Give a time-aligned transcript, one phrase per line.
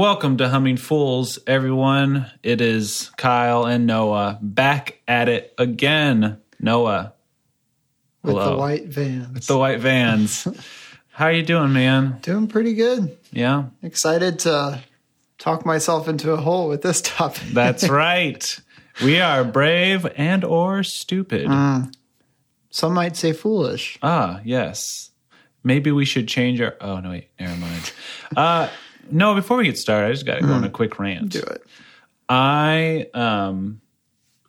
[0.00, 2.24] Welcome to Humming Fools, everyone.
[2.42, 6.38] It is Kyle and Noah back at it again.
[6.58, 7.12] Noah,
[8.22, 9.34] with the white vans.
[9.34, 10.48] With the white vans.
[11.10, 12.18] How are you doing, man?
[12.22, 13.14] Doing pretty good.
[13.30, 14.82] Yeah, Excited to
[15.36, 17.48] talk myself into a hole with this topic.
[17.52, 18.58] that's right.
[19.04, 21.46] We are brave and or stupid.
[22.70, 23.98] Some might say foolish.
[24.02, 25.10] Ah, yes.
[25.62, 26.74] Maybe we should change our.
[26.80, 27.92] Oh no, wait, never mind.
[28.34, 28.70] Uh,
[29.10, 31.30] no, before we get started, I just got to go on a quick rant.
[31.30, 31.62] Do it.
[32.28, 33.80] I um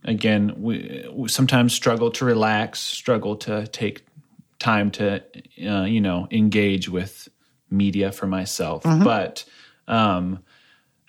[0.03, 4.05] again we, we sometimes struggle to relax, struggle to take
[4.59, 5.23] time to
[5.67, 7.27] uh, you know engage with
[7.69, 8.83] media for myself.
[8.83, 9.45] But
[9.87, 10.43] um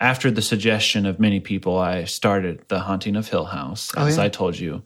[0.03, 4.25] after the suggestion of many people, I started the Haunting of Hill House, as yeah.
[4.25, 4.83] I told you.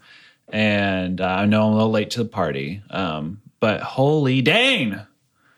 [0.48, 5.00] And uh, I know I'm a little late to the party, um, but holy dang,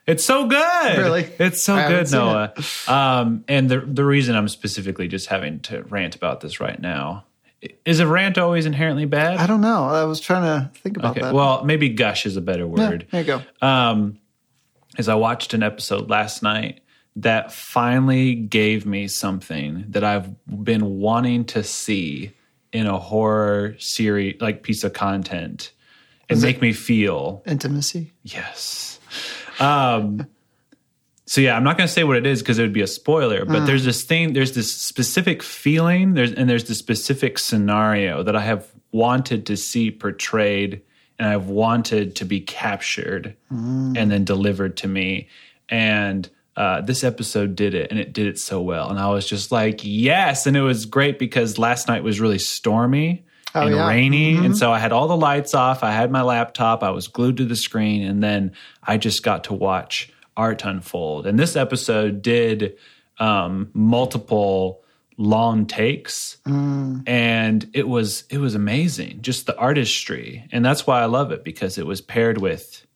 [0.09, 0.99] it's so good!
[0.99, 1.29] Really?
[1.39, 2.53] it's so I good, Noah.
[2.89, 7.25] Um, and the the reason I'm specifically just having to rant about this right now
[7.85, 9.37] is a rant always inherently bad?
[9.39, 9.85] I don't know.
[9.85, 11.35] I was trying to think about Okay, that.
[11.35, 13.07] well, maybe gush is a better Yeah, word.
[13.11, 13.43] there you go.
[13.67, 14.19] Um,
[14.97, 16.81] is I watched an episode last night
[17.17, 22.33] that finally gave me something that I've been wanting to see
[22.73, 25.73] in a horror series, like piece of content,
[26.29, 28.13] and make me feel Intimacy.
[28.23, 28.88] Yes.
[29.59, 30.27] Um,
[31.27, 32.87] so yeah, I'm not going to say what it is because it would be a
[32.87, 33.45] spoiler.
[33.45, 38.35] But there's this thing, there's this specific feeling, there's and there's this specific scenario that
[38.35, 40.81] I have wanted to see portrayed,
[41.19, 43.37] and I've wanted to be captured
[43.97, 45.29] and then delivered to me.
[45.69, 48.89] And uh, this episode did it, and it did it so well.
[48.89, 50.47] And I was just like, yes.
[50.47, 53.27] And it was great because last night was really stormy
[53.67, 53.89] and yeah.
[53.89, 54.37] rainy.
[54.37, 55.83] And so I had all the lights off.
[55.83, 56.83] I had my laptop.
[56.83, 58.03] I was glued to the screen.
[58.03, 58.53] And then
[58.83, 61.27] I just got to watch art unfold.
[61.27, 62.77] And this episode did
[63.19, 64.83] um, multiple
[65.21, 71.07] long takes and it was it was amazing just the artistry and that's why i
[71.07, 72.87] love it because it was paired with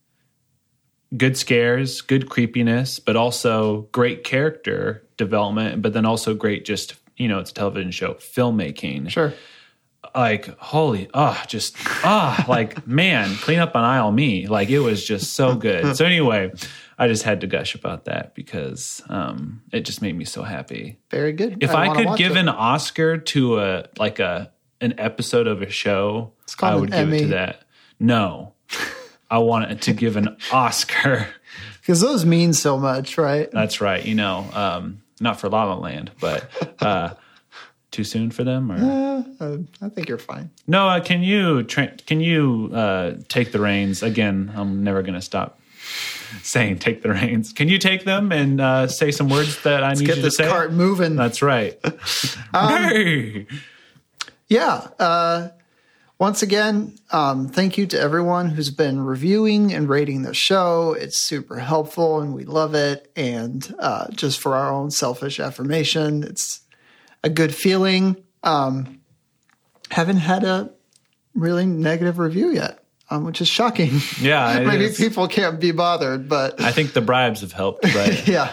[1.16, 7.26] good scares good creepiness but also great character development but then also great just you
[7.26, 9.34] know it's a television show filmmaking Sure.
[10.14, 14.46] Like holy ah just ah like man clean up on aisle me.
[14.46, 15.96] Like it was just so good.
[15.96, 16.52] So anyway
[16.98, 20.98] i just had to gush about that because um it just made me so happy.
[21.10, 21.62] Very good.
[21.62, 22.38] if i, wanna could give it.
[22.38, 27.18] an oscar to a like a an episode of a show i would give it
[27.20, 27.64] to that.
[27.98, 28.54] No.
[29.30, 31.26] I want to give an oscar.
[31.80, 33.50] Because those mean so much, right?
[33.50, 36.48] that's right you know um not for la la land but
[36.82, 37.14] uh
[37.92, 38.76] too soon for them or
[39.40, 40.50] Uh, I think you're fine.
[40.66, 44.50] Noah, can you tra- can you uh, take the reins again?
[44.56, 45.60] I'm never going to stop
[46.42, 47.52] saying take the reins.
[47.52, 50.36] Can you take them and uh, say some words that I need Get you this
[50.38, 50.48] to say?
[50.48, 51.14] cart moving.
[51.16, 51.78] That's right.
[52.54, 53.46] Um, hey!
[54.48, 54.88] Yeah.
[54.98, 55.48] Uh,
[56.18, 60.92] once again, um, thank you to everyone who's been reviewing and rating the show.
[60.92, 63.10] It's super helpful and we love it.
[63.16, 66.60] And uh, just for our own selfish affirmation, it's
[67.22, 68.22] a good feeling.
[68.42, 69.00] Um,
[69.90, 70.72] haven't had a
[71.34, 74.00] really negative review yet, um, which is shocking.
[74.20, 74.96] Yeah, Maybe is.
[74.96, 78.52] people can't be bothered, but I think the bribes have helped, but yeah,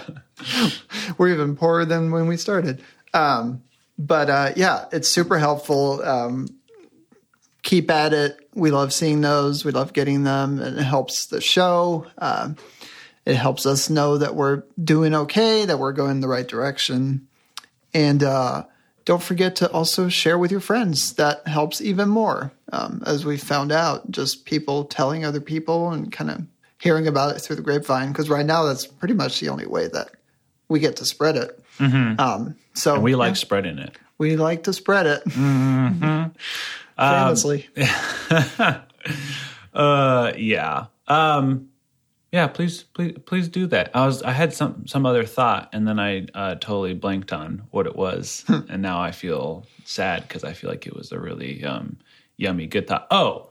[1.18, 2.84] we're even poorer than when we started.
[3.13, 3.63] Um,
[3.97, 6.01] but uh, yeah, it's super helpful.
[6.03, 6.47] Um,
[7.63, 8.38] keep at it.
[8.53, 9.65] We love seeing those.
[9.65, 12.06] We love getting them, and it helps the show.
[12.18, 12.56] Um,
[13.25, 17.27] it helps us know that we're doing okay, that we're going in the right direction,
[17.94, 18.65] and uh,
[19.06, 21.13] don't forget to also share with your friends.
[21.13, 24.09] That helps even more, um, as we found out.
[24.12, 26.41] Just people telling other people and kind of
[26.80, 28.09] hearing about it through the grapevine.
[28.09, 30.12] Because right now, that's pretty much the only way that
[30.68, 31.59] we get to spread it.
[31.80, 33.95] Um, so we like yeah, spreading it.
[34.18, 35.24] we like to spread it.
[36.97, 37.69] Famously.
[39.74, 40.86] Uh, yeah.
[41.07, 41.69] Um,
[42.31, 42.48] yeah.
[42.48, 43.92] Please, please, please do that.
[43.94, 47.64] I was, I had some some other thought, and then I uh, totally blanked on
[47.72, 51.20] what it was, and now I feel sad because I feel like it was a
[51.20, 51.98] really um,
[52.38, 53.08] yummy good thought.
[53.12, 53.50] Oh,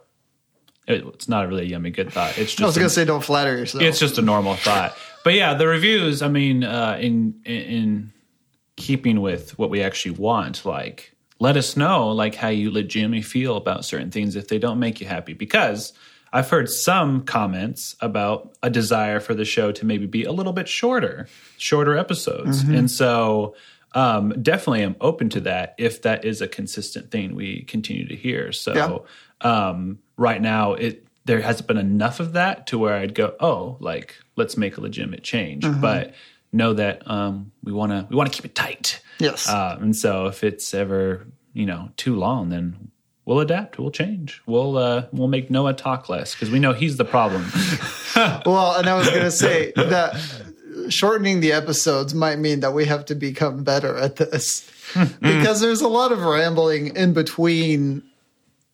[0.87, 2.39] it, it's not a really yummy good thought.
[2.39, 3.83] It's just I was going to say, don't flatter yourself.
[3.83, 4.97] it's just a normal thought.
[5.25, 6.23] But yeah, the reviews.
[6.23, 8.13] I mean, uh, in, in in
[8.77, 13.57] keeping with what we actually want, like let us know like how you legitimately feel
[13.57, 15.35] about certain things if they don't make you happy.
[15.35, 15.93] Because
[16.33, 20.53] I've heard some comments about a desire for the show to maybe be a little
[20.53, 21.27] bit shorter,
[21.57, 23.55] shorter episodes, and so.
[23.95, 28.15] Um, definitely am open to that if that is a consistent thing we continue to
[28.15, 28.53] hear.
[28.53, 28.75] So
[29.41, 33.79] um, right now, it there hasn't been enough of that to where I'd go, oh,
[33.81, 35.65] like let's make a legitimate change.
[35.81, 36.15] But
[36.53, 39.01] know that um, we want to we want to keep it tight.
[39.19, 39.49] Yes.
[39.49, 42.91] Uh, and so if it's ever you know too long, then
[43.29, 43.79] we'll adapt.
[43.79, 44.41] We'll change.
[44.47, 47.45] We'll uh, we'll make Noah talk less because we know he's the problem.
[48.17, 50.17] well, and I was going to say that
[50.89, 54.69] shortening the episodes might mean that we have to become better at this
[55.21, 58.03] because there's a lot of rambling in between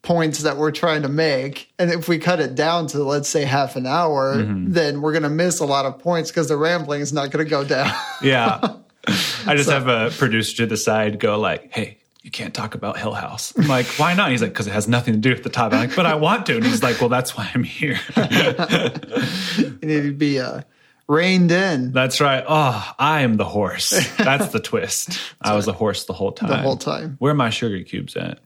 [0.03, 1.73] points that we're trying to make.
[1.79, 5.25] And if we cut it down to, let's say, half an hour, then we're going
[5.25, 7.93] to miss a lot of points because the rambling is not going to go down.
[8.23, 8.77] yeah.
[9.47, 12.99] I just have a producer to the side go like, "Hey, you can't talk about
[12.99, 15.45] Hill House." I'm like, "Why not?" He's like, "Because it has nothing to do with
[15.45, 17.63] the topic." I'm like, "But I want to." And he's like, "Well, that's why I'm
[17.63, 20.63] here." need to be uh,
[21.07, 22.45] reined in that's right.
[22.49, 23.91] Oh, I am the horse.
[24.17, 25.19] That's the twist.
[25.41, 26.49] I was a horse the whole time.
[26.49, 27.17] the whole time.
[27.19, 28.41] Where are my sugar cubes at?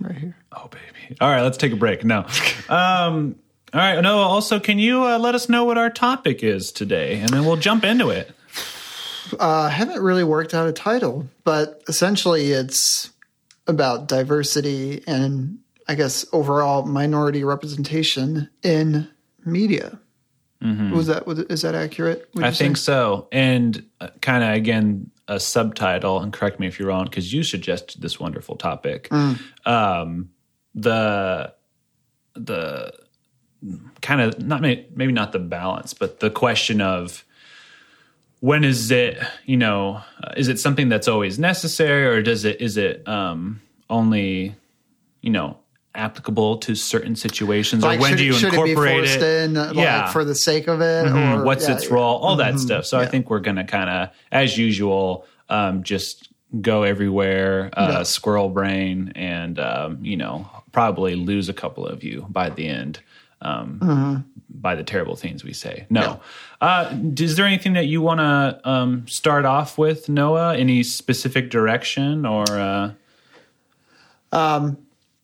[0.00, 0.36] Right here.
[0.52, 1.16] Oh, baby.
[1.20, 2.04] All right, let's take a break.
[2.04, 2.26] No.
[2.68, 3.36] Um,
[3.74, 4.00] all right.
[4.00, 7.20] No, also, can you uh, let us know what our topic is today?
[7.20, 8.30] And then we'll jump into it.
[9.32, 13.10] Uh, I haven't really worked out a title, but essentially it's
[13.66, 19.08] about diversity and I guess overall minority representation in
[19.44, 19.98] media.
[20.60, 22.28] Was that is that accurate?
[22.36, 22.64] I you say?
[22.64, 23.28] think so.
[23.30, 27.44] And uh, kind of, again, a subtitle, and correct me if you're wrong, because you
[27.44, 29.08] suggested this wonderful topic.
[29.64, 30.30] Um,
[30.74, 31.54] the,
[32.34, 32.92] the
[34.02, 37.24] kind of, not maybe not the balance, but the question of,
[38.40, 40.00] when is it you know
[40.36, 44.54] is it something that's always necessary or does it is it um only
[45.22, 45.58] you know
[45.94, 49.16] applicable to certain situations Like, or when should, do you should incorporate it be forced
[49.16, 51.06] it in uh, yeah like for the sake of it?
[51.06, 51.40] Mhm.
[51.40, 51.88] Or what's yeah, its yeah.
[51.88, 51.94] Mm-hmm.
[51.96, 56.28] role all that stuff so i think we're gonna kind of as usual um just
[56.60, 62.26] go everywhere uh squirrel brain and um you know probably lose a couple of you
[62.28, 63.00] by the end
[63.40, 64.16] um Mm-hmm.
[64.48, 65.86] by the terrible things we say.
[65.90, 66.20] No.
[66.60, 70.56] Uh is there anything that you want to um start off with noah?
[70.56, 72.92] Any specific direction or uh?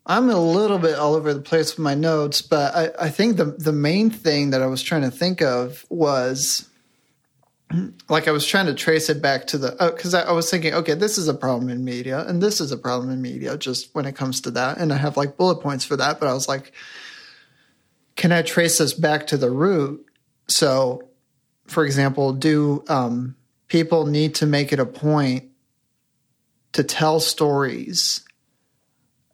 [0.07, 3.37] I'm a little bit all over the place with my notes, but I, I think
[3.37, 6.69] the the main thing that I was trying to think of was
[8.09, 10.75] like I was trying to trace it back to the because I, I was thinking,
[10.75, 13.95] okay, this is a problem in media, and this is a problem in media, just
[13.95, 16.35] when it comes to that, and I have like bullet points for that, but I
[16.35, 16.73] was like,
[18.17, 20.05] can I trace this back to the root?
[20.49, 21.09] So,
[21.67, 23.35] for example, do um,
[23.69, 25.51] people need to make it a point
[26.73, 28.25] to tell stories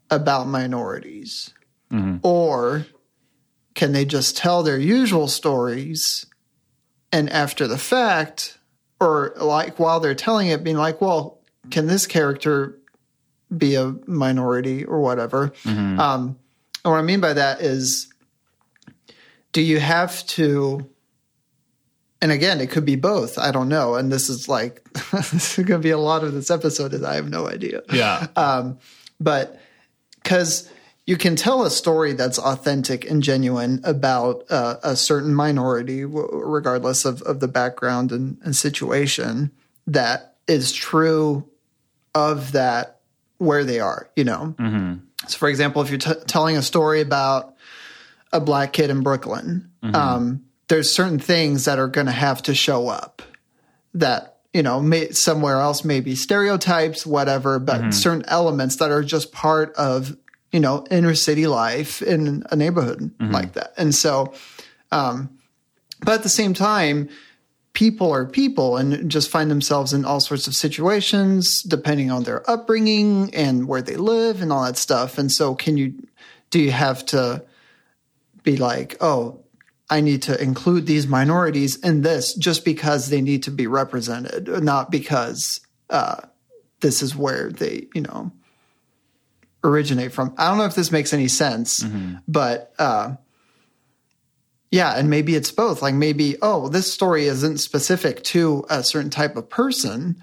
[0.09, 1.53] about minorities?
[2.23, 2.85] Or
[3.73, 6.25] can they just tell their usual stories
[7.11, 8.57] and after the fact,
[8.99, 12.79] or like while they're telling it, being like, well, can this character
[13.55, 15.51] be a minority or whatever?
[15.99, 16.37] Um,
[16.83, 18.10] and what I mean by that is,
[19.51, 20.87] do you have to?
[22.21, 23.37] And again, it could be both.
[23.39, 23.95] I don't know.
[23.95, 27.03] And this is like, this is going to be a lot of this episode is
[27.03, 28.73] I have no idea yeah Uh,
[29.19, 29.59] but
[30.21, 30.69] because
[31.07, 36.29] you can tell a story that's authentic and genuine about uh, a certain minority, w-
[36.31, 39.51] regardless of, of the background and, and situation,
[39.87, 41.47] that is true
[42.13, 42.99] of that
[43.39, 44.53] where they are, you know?
[45.27, 47.50] So, for example, if you're t- telling a story about
[48.33, 52.55] a black kid in Brooklyn, um, there's certain things that are going to have to
[52.55, 53.21] show up
[53.93, 59.31] that you know may, somewhere else maybe stereotypes whatever but certain elements that are just
[59.33, 60.15] part of
[60.51, 63.73] you know inner city life in a neighborhood like that.
[63.77, 64.33] And so
[64.91, 65.29] um
[65.99, 67.09] but at the same time
[67.73, 72.49] people are people and just find themselves in all sorts of situations depending on their
[72.49, 75.17] upbringing and where they live and all that stuff.
[75.17, 75.93] And so can you
[76.49, 77.43] do you have to
[78.43, 79.41] be like oh
[79.91, 84.47] I need to include these minorities in this just because they need to be represented,
[84.63, 86.21] not because uh,
[86.79, 88.31] this is where they, you know,
[89.65, 90.33] originate from.
[90.37, 91.83] I don't know if this makes any sense,
[92.25, 93.15] but uh,
[94.71, 95.81] yeah, and maybe it's both.
[95.81, 100.21] Like maybe, oh, this story isn't specific to a certain type of person,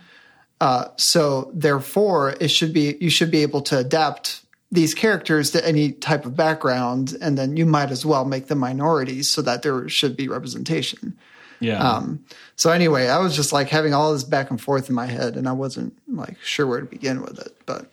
[0.62, 5.66] uh, so therefore it should be you should be able to adapt these characters to
[5.66, 9.62] any type of background, and then you might as well make them minorities so that
[9.62, 11.16] there should be representation.
[11.60, 12.24] yeah Um,
[12.56, 15.36] so anyway, I was just like having all this back and forth in my head,
[15.36, 17.56] and I wasn't like sure where to begin with it.
[17.66, 17.90] But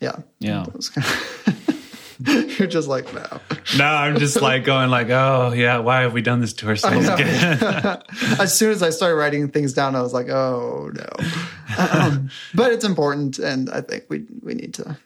[0.00, 1.08] yeah, yeah was kinda-
[2.58, 3.40] you're just like no.
[3.76, 7.06] no i'm just like going like oh yeah why have we done this to ourselves
[7.08, 7.58] again
[8.40, 11.78] as soon as I started writing things down, I was like, oh no.
[11.78, 14.96] um, but it's important, and I think we we need to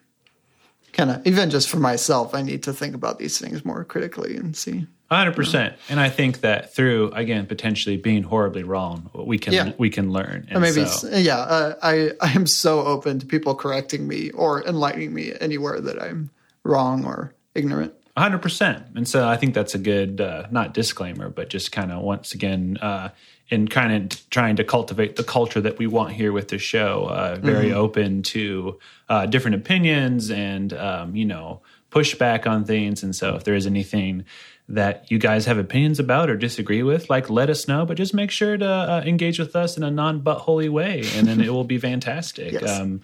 [0.92, 4.36] kind of even just for myself, I need to think about these things more critically
[4.36, 4.86] and see.
[5.10, 5.74] 100%.
[5.90, 9.72] And I think that through again potentially being horribly wrong, we can Yeah.
[9.76, 10.46] we can learn.
[10.50, 14.66] And maybe, so- yeah, uh, I, I am so open to people correcting me or
[14.66, 16.30] enlightening me anywhere that I'm
[16.64, 17.92] wrong or ignorant.
[18.16, 18.84] hundred percent.
[18.94, 22.32] And so I think that's a good uh, not disclaimer, but just kind of once
[22.32, 23.10] again uh,
[23.52, 27.04] in kind of trying to cultivate the culture that we want here with the show.
[27.04, 28.78] Uh, very open to
[29.10, 33.02] uh, different opinions and um, you know pushback on things.
[33.02, 34.24] And so if there is anything
[34.70, 37.84] that you guys have opinions about or disagree with, like let us know.
[37.84, 41.28] But just make sure to uh, engage with us in a non buttholy way, and
[41.28, 42.52] then it will be fantastic.
[42.52, 42.80] Yes.
[42.80, 43.02] Um,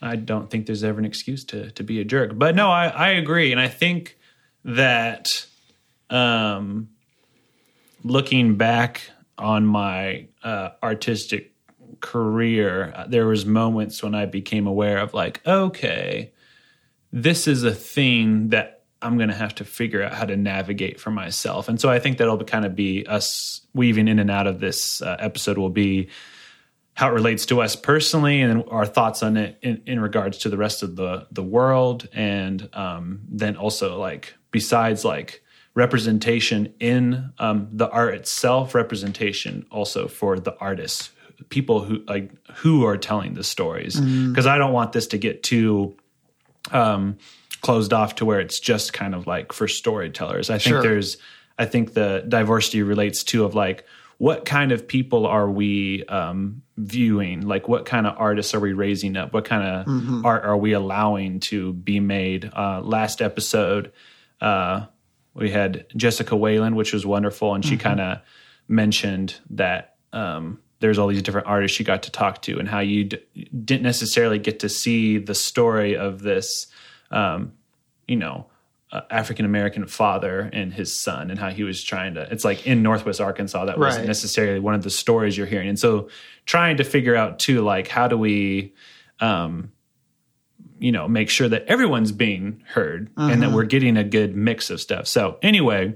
[0.00, 2.38] I don't think there's ever an excuse to to be a jerk.
[2.38, 4.16] But no, I, I agree, and I think
[4.64, 5.46] that
[6.08, 6.88] um,
[8.02, 11.52] looking back on my uh, artistic
[12.00, 16.32] career, uh, there was moments when I became aware of like, okay,
[17.12, 21.00] this is a thing that I'm going to have to figure out how to navigate
[21.00, 21.68] for myself.
[21.68, 25.00] And so I think that'll kind of be us weaving in and out of this
[25.00, 26.10] uh, episode will be
[26.94, 30.50] how it relates to us personally and our thoughts on it in, in regards to
[30.50, 35.42] the rest of the the world and um, then also like besides like
[35.80, 41.10] representation in um, the art itself representation also for the artists
[41.48, 42.30] people who like
[42.62, 45.96] who are telling the stories because i don't want this to get too
[46.72, 47.16] um,
[47.62, 50.50] closed off to where it's just kind of like for storytellers.
[50.50, 50.82] I think Sure.
[50.82, 51.16] there's,
[51.58, 53.84] I think the diversity relates to of like
[54.18, 57.46] what kind of people are we um, viewing?
[57.46, 59.32] Like what kind of artists are we raising up?
[59.32, 62.50] What kind of art are we allowing to be made?
[62.54, 63.92] Uh, last episode,
[64.40, 64.86] uh,
[65.40, 68.18] we had Jessica Whalen, which was wonderful, and she kind of
[68.68, 72.80] mentioned that um, there's all these different artists she got to talk to, and how
[72.80, 73.18] you d-
[73.64, 76.66] didn't necessarily get to see the story of this,
[77.10, 77.52] um,
[78.06, 78.46] you know,
[78.92, 82.22] uh, African American father and his son, and how he was trying to.
[82.30, 85.78] It's like in Northwest Arkansas, that wasn't necessarily one of the stories you're hearing, and
[85.78, 86.08] so
[86.44, 88.74] trying to figure out too, like how do we.
[89.20, 89.72] Um,
[90.80, 94.70] you know, make sure that everyone's being heard and that we're getting a good mix
[94.70, 95.06] of stuff.
[95.06, 95.94] So, anyway,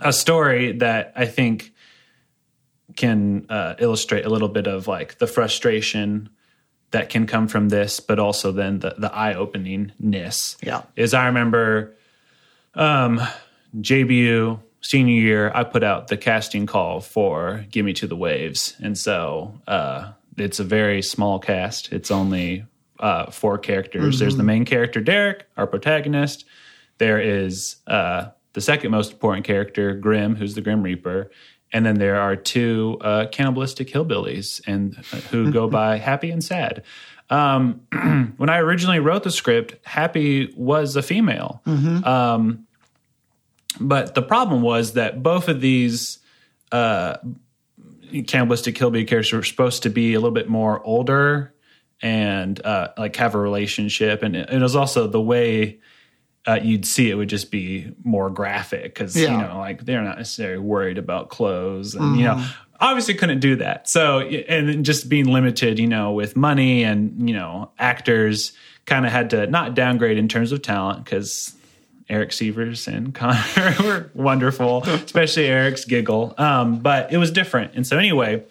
[0.00, 1.72] a story that I think
[2.96, 6.28] can uh, illustrate a little bit of like the frustration
[6.90, 10.56] that can come from this, but also then the, the eye openingness.
[10.62, 10.82] Yeah.
[10.96, 11.94] Is I remember
[12.74, 13.20] um,
[13.76, 18.74] JBU senior year, I put out the casting call for Gimme to the Waves.
[18.82, 21.92] And so uh, it's a very small cast.
[21.92, 22.64] It's only
[22.98, 24.18] uh, four characters.
[24.18, 26.44] There's the main character, Derek, our protagonist.
[26.98, 31.30] There is uh, the second most important character, Grim, who's the Grim Reaper.
[31.72, 36.42] And then there are two uh, cannibalistic hillbillies, and uh, who go by Happy and
[36.42, 36.84] Sad.
[37.28, 37.80] Um,
[38.36, 41.60] when I originally wrote the script, Happy was a female.
[42.04, 42.66] Um,
[43.80, 46.18] but the problem was that both of these
[46.72, 47.16] uh,
[48.26, 51.52] cannibalistic hillbilly characters were supposed to be a little bit more older
[52.02, 55.78] and uh, like have a relationship, and it, it was also the way
[56.46, 60.18] uh, you'd see it would just be more graphic because you know like they're not
[60.18, 62.46] necessarily worried about clothes, and you know
[62.80, 63.88] obviously couldn't do that.
[63.88, 68.52] So and just being limited, you know, with money and you know actors
[68.84, 71.54] kind of had to not downgrade in terms of talent because
[72.08, 76.34] Eric Severs and Connor were wonderful, especially Eric's giggle.
[76.38, 77.74] Um, but it was different.
[77.74, 78.44] And so anyway,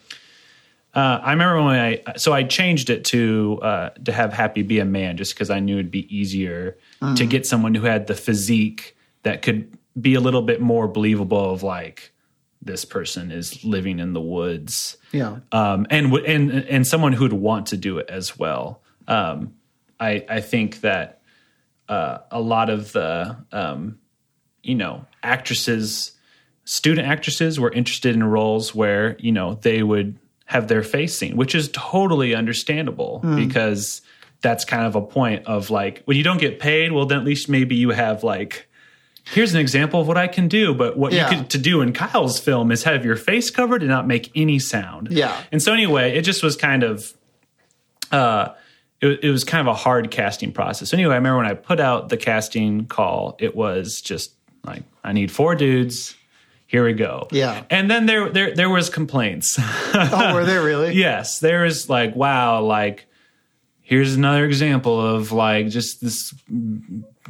[0.95, 4.79] uh, I remember when I so I changed it to uh, to have Happy be
[4.79, 6.77] a man just because I knew it'd be easier
[7.15, 11.51] to get someone who had the physique that could be a little bit more believable
[11.53, 12.11] of like
[12.61, 15.37] this person is living in the woods Yeah.
[15.51, 18.81] um, and and and someone who'd want to do it as well.
[19.07, 19.53] Um,
[19.99, 21.21] I I think that
[21.87, 23.99] uh, a lot of the um,
[24.63, 26.13] you know actresses,
[26.63, 31.35] student actresses, were interested in roles where you know they would have their face seen,
[31.37, 34.01] which is totally understandable because
[34.41, 37.23] that's kind of a point of like when you don't get paid, well then at
[37.25, 38.67] least maybe you have like.
[39.33, 41.31] Here's an example of what I can do, but what Yeah.
[41.31, 44.29] you could to do in Kyle's film is have your face covered and not make
[44.35, 45.07] any sound.
[45.09, 45.35] Yeah.
[45.51, 47.11] And so anyway, it just was kind of
[48.11, 48.49] uh
[49.01, 50.93] it, it was kind of a hard casting process.
[50.93, 54.31] Anyway, I remember when I put out the casting call, it was just
[54.63, 56.15] like I need four dudes.
[56.67, 57.27] Here we go.
[57.31, 57.63] Yeah.
[57.69, 59.57] And then there there there was complaints.
[59.97, 60.93] Oh, were there really?
[60.93, 63.07] yes, there was like wow, like
[63.81, 66.33] here's another example of like just this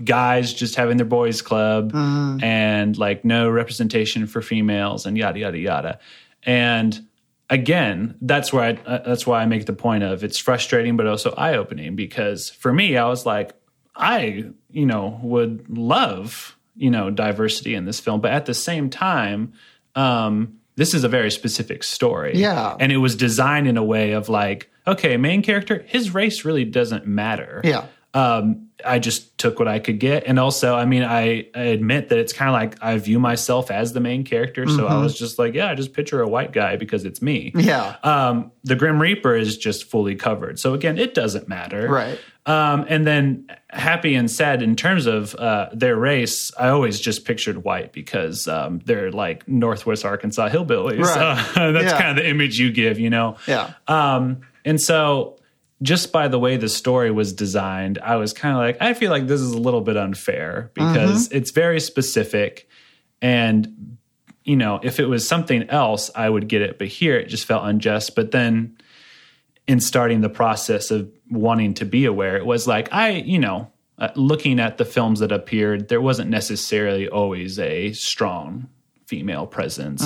[0.03, 5.57] guys just having their boys club and like no representation for females and yada yada
[5.57, 5.99] yada
[6.43, 7.05] and
[7.49, 11.07] again that's where I, uh, that's why i make the point of it's frustrating but
[11.07, 13.53] also eye-opening because for me i was like
[13.95, 18.89] i you know would love you know diversity in this film, but at the same
[18.89, 19.53] time,
[19.95, 22.33] um, this is a very specific story.
[22.35, 22.75] Yeah.
[22.79, 26.65] and it was designed in a way of like, okay, main character, his race really
[26.65, 27.61] doesn't matter.
[27.63, 27.85] Yeah.
[28.13, 32.09] Um, I just took what I could get, and also, I mean, I, I admit
[32.09, 35.17] that it's kind of like I view myself as the main character, so I was
[35.17, 37.51] just like, yeah, I just picture a white guy because it's me.
[37.55, 37.95] Yeah.
[38.03, 40.59] Um, the Grim Reaper is just fully covered.
[40.59, 41.89] So again, it doesn't matter.
[41.89, 42.19] Right.
[42.47, 47.25] Um, and then happy and sad in terms of uh, their race, I always just
[47.25, 50.99] pictured white because um, they're like Northwest Arkansas hillbillies.
[51.01, 51.17] Right.
[51.57, 51.97] Uh, that's Yeah.
[51.99, 53.37] kind of the image you give, you know?
[53.47, 53.73] Yeah.
[53.87, 55.39] Um, and so
[55.81, 59.09] just by the way the story was designed, I was kind of like, I feel
[59.09, 62.69] like this is a little bit unfair because it's very specific.
[63.23, 63.97] And,
[64.43, 66.77] you know, if it was something else, I would get it.
[66.77, 68.15] But here it just felt unjust.
[68.15, 68.77] But then
[69.67, 73.71] in starting the process of wanting to be aware, it was like, I, you know,
[73.97, 78.67] uh, looking at the films that appeared, there wasn't necessarily always a strong
[79.05, 80.03] female presence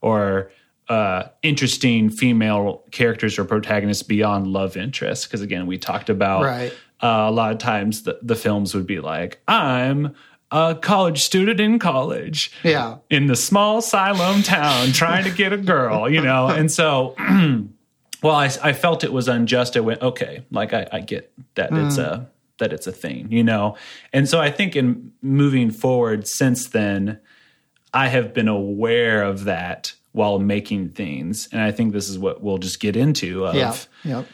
[0.00, 0.50] or
[0.88, 5.26] uh, interesting female characters or protagonists beyond love interest.
[5.26, 6.72] Because again, we talked about Right.
[7.02, 10.14] uh, a lot of times the, the films would be like, I'm
[10.50, 12.96] a college student in college Yeah.
[13.10, 16.48] in the small Siloam town trying to get a girl, you know?
[16.48, 17.16] And so,
[18.22, 19.76] well, I, I felt it was unjust.
[19.76, 23.42] I went, okay, like I, I get that it's a, that it's a thing, you
[23.42, 23.76] know?
[24.12, 27.18] And so I think in moving forward since then,
[27.92, 31.48] I have been aware of that while making things.
[31.52, 33.74] And I think this is what we'll just get into of Yeah.
[34.04, 34.26] Yep.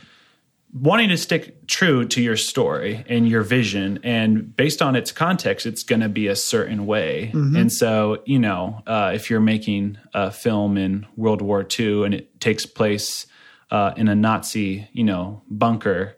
[0.72, 5.64] wanting to stick true to your story and your vision and based on its context
[5.64, 9.96] it's going to be a certain way and so you know uh, if you're making
[10.12, 13.26] a film in world war ii and it takes place
[13.70, 16.14] uh, in a nazi you know bunker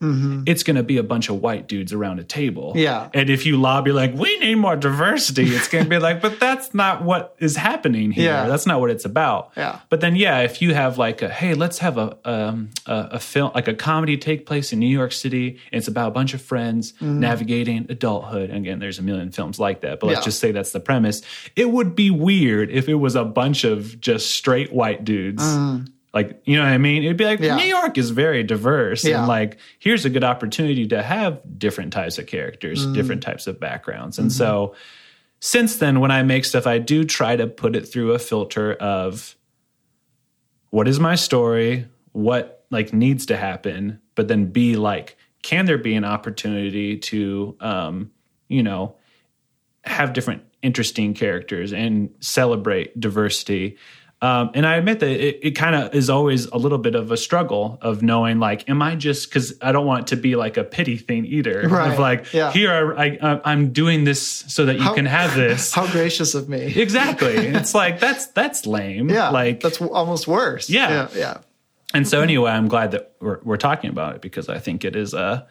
[0.46, 3.08] it's going to be a bunch of white dudes around a table Yeah.
[3.12, 6.38] and if you lobby like we need more diversity it's going to be like but
[6.38, 8.46] that's not what is happening here Yeah.
[8.46, 9.80] that's not what it's about Yeah.
[9.88, 13.18] but then, yeah, if you have like a hey, let's have a um, a, a
[13.18, 15.58] film like a comedy take place in New York City.
[15.72, 18.50] And it's about a bunch of friends navigating adulthood.
[18.50, 20.24] And again, there's a million films like that, but let's Yeah.
[20.24, 21.22] just say that's the premise.
[21.56, 25.42] It would be weird if it was a bunch of just straight white dudes.
[26.12, 27.04] Like, you know what I mean?
[27.04, 27.56] It'd be like Yeah.
[27.56, 29.04] New York is very diverse.
[29.04, 29.20] Yeah.
[29.20, 33.60] And like, here's a good opportunity to have different types of characters, different types of
[33.60, 34.18] backgrounds.
[34.18, 34.74] And so
[35.38, 38.74] since then, when I make stuff, I do try to put it through a filter
[38.74, 39.36] of
[40.70, 45.78] what is my story, what like needs to happen, but then be like, can there
[45.78, 48.10] be an opportunity to, um,
[48.48, 48.96] you know,
[49.84, 53.76] have different interesting characters and celebrate diversity.
[54.22, 57.10] Um, and I admit that it, it kind of is always a little bit of
[57.10, 60.36] a struggle of knowing, like, am I just because I don't want it to be
[60.36, 61.66] like a pity thing either.
[61.66, 61.92] Right.
[61.92, 62.52] Of like, Yeah.
[62.52, 65.72] here I, I, I'm doing this so that you How- can have this.
[65.78, 66.58] How gracious of me.
[66.76, 67.32] exactly.
[67.34, 69.08] it's like that's that's lame.
[69.08, 69.30] Yeah.
[69.30, 70.68] Like that's almost worse.
[70.68, 70.90] Yeah.
[70.90, 71.08] Yeah.
[71.14, 71.36] Yeah.
[71.94, 74.96] and so anyway, I'm glad that we're we're talking about it because I think it
[74.96, 75.46] is a,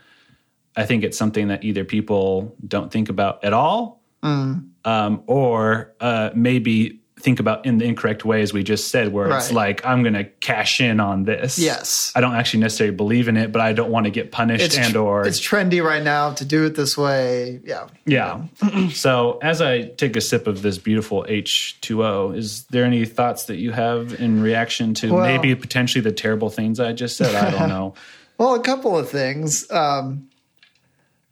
[0.76, 4.70] I think it's something that either people don't think about at all, Mm.
[4.86, 9.30] um, or uh, maybe think about in the incorrect way, as we just said, where
[9.36, 11.60] it's like I'm going to cash in on this.
[11.60, 12.12] Yes.
[12.16, 14.78] I don't actually necessarily believe in it, but I don't want to get punished It's
[14.78, 17.60] and or it's trendy right now to do it this way.
[17.64, 17.88] Yeah.
[18.06, 18.46] yeah.
[18.92, 23.58] so as I take a sip of this beautiful H2O, is there any thoughts that
[23.58, 27.36] you have in reaction to Well- maybe potentially the terrible things I just said?
[27.36, 27.94] I don't know.
[28.38, 29.70] Well, a couple of things.
[29.70, 30.30] Um,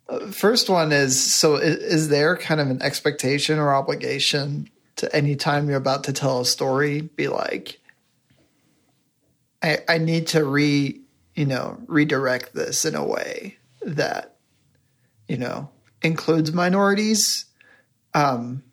[0.10, 5.36] uh, first one is so is there kind of an expectation or obligation to any
[5.36, 7.80] time you're about to tell a story be like,
[9.62, 11.00] I, I need to re,
[11.36, 14.36] you know, redirect this in a way that,
[15.28, 15.70] you know,
[16.02, 17.46] includes minorities.
[18.14, 18.64] Um,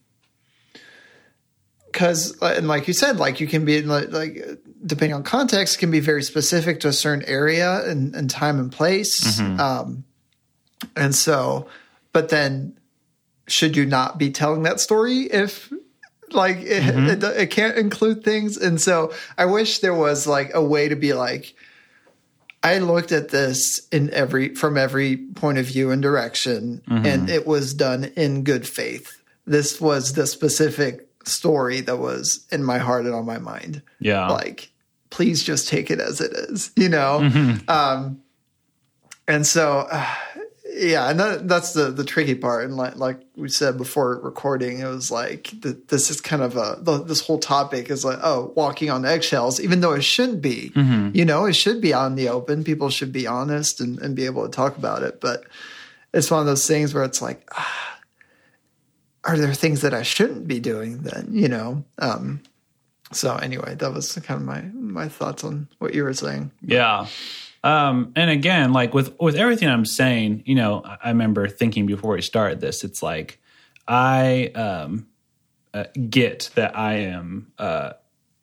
[1.86, 5.92] because and like you said like you can be like, like depending on context can
[5.92, 10.02] be very specific to a certain area and, and time and place um
[10.96, 11.68] and so
[12.12, 12.76] but then
[13.46, 15.72] should you not be telling that story if
[16.34, 18.56] like it, it, it can't include things.
[18.56, 21.54] And so i wish there was like a way to be like
[22.62, 27.46] i looked at this in every from every point of view and direction and it
[27.46, 29.22] was done in good faith.
[29.46, 33.82] This was the specific story that was in my heart and on my mind.
[34.00, 34.28] Yeah.
[34.28, 34.70] like
[35.10, 37.30] please just take it as it is you know?
[37.68, 38.20] Um
[39.26, 40.14] and so uh,
[40.74, 44.80] yeah and that, that's the the tricky part and like like we said before recording
[44.80, 48.18] it was like th- this is kind of a the, this whole topic is like
[48.22, 50.72] oh walking on eggshells even though it shouldn't be
[51.14, 54.16] you know it should be out in the open people should be honest and, and
[54.16, 55.44] be able to talk about it but
[56.12, 57.94] it's one of those things where it's like ah,
[59.24, 61.28] are there things that I shouldn't be doing then?
[61.32, 61.84] You know.
[61.98, 62.42] Um,
[63.12, 66.50] so anyway, that was kind of my my thoughts on what you were saying.
[66.62, 67.06] Yeah.
[67.64, 72.14] Um, and again, like with with everything I'm saying, you know, I, remember thinking before
[72.14, 73.40] we started this, it's like
[73.88, 75.06] I um,
[75.72, 77.94] uh, get that I am uh,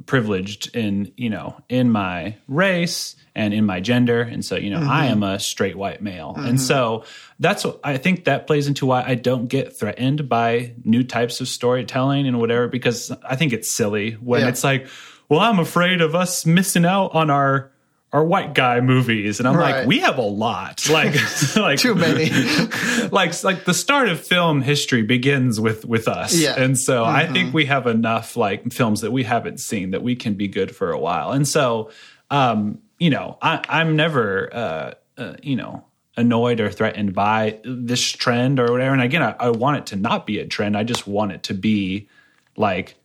[0.07, 4.21] privileged in you know in my race and in my gender.
[4.21, 6.33] And so you know i am a straight white male.
[6.35, 7.03] And so
[7.39, 11.39] that's what i think that plays into why i don't get threatened by new types
[11.41, 14.49] of storytelling and whatever because i think it's silly when Yeah.
[14.49, 14.87] it's like
[15.29, 17.71] well i'm afraid of us missing out on our
[18.13, 19.77] our white guy movies and i'm Right.
[19.79, 21.15] like we have a lot like
[21.55, 22.29] like Too many.
[23.11, 26.53] like like the start of film history begins with with us Yeah.
[26.53, 26.63] Mm-hmm.
[26.63, 30.15] and so i think we have enough like films that we haven't seen that we
[30.15, 31.89] can be good for a while and so
[32.29, 35.85] um you know i i'm never uh, uh you know
[36.17, 39.95] annoyed or threatened by this trend or whatever and again I, I want it to
[39.95, 42.09] not be a trend i just want it to be
[42.57, 42.95] like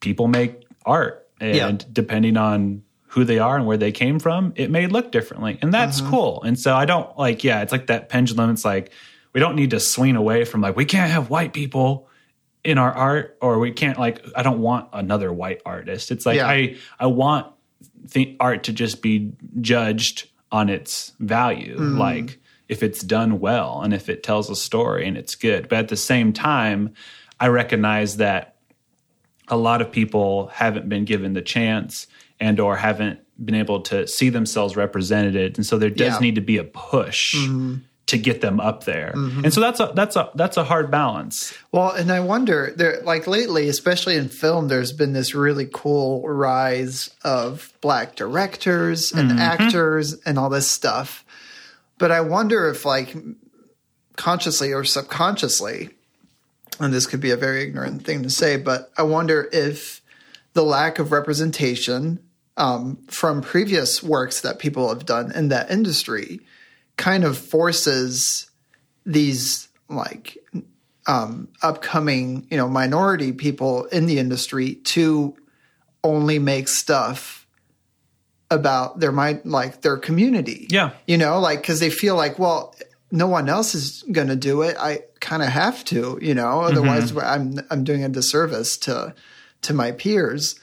[0.00, 1.72] people make art and Yeah.
[1.92, 2.82] depending on
[3.18, 6.10] who they are and where they came from it may look differently and that's Mm-hmm.
[6.10, 8.90] cool and so i don't like yeah it's like that pendulum it's like
[9.32, 12.08] we don't need to swing away from like we can't have white people
[12.64, 16.36] in our art or we can't like i don't want another white artist it's like
[16.36, 16.48] Yeah.
[16.48, 17.46] i i want
[18.12, 21.98] the art to just be judged on its value Mm-hmm.
[21.98, 25.78] like if it's done well and if it tells a story and it's good but
[25.78, 26.94] at the same time
[27.40, 28.56] i recognize that
[29.48, 32.06] a lot of people haven't been given the chance
[32.40, 36.18] and or haven't been able to see themselves represented and so there does Yeah.
[36.18, 37.36] need to be a push
[38.06, 41.52] to get them up there and so that's a that's a that's a hard balance
[41.72, 46.26] Well, and I wonder there like lately, especially in film, there's been this really cool
[46.26, 49.38] rise of black directors and mm-hmm.
[49.38, 51.24] actors and all this stuff.
[51.98, 53.14] But I wonder if like
[54.16, 55.90] consciously or subconsciously,
[56.80, 60.00] and this could be a very ignorant thing to say, but I wonder if
[60.54, 62.20] the lack of representation
[62.58, 66.40] um, from previous works that people have done in that industry
[66.96, 68.50] kind of forces
[69.06, 70.36] these like
[71.06, 75.34] um, upcoming you know minority people in the industry to
[76.04, 77.46] only make stuff
[78.50, 80.66] about their mind like their community.
[80.68, 80.90] Yeah.
[81.06, 82.74] you know like because they feel like well
[83.10, 84.76] no one else is going to do it.
[84.78, 86.60] I kind of have to you know?
[86.60, 89.14] Otherwise i'm i'm doing a disservice to
[89.62, 90.58] to my peers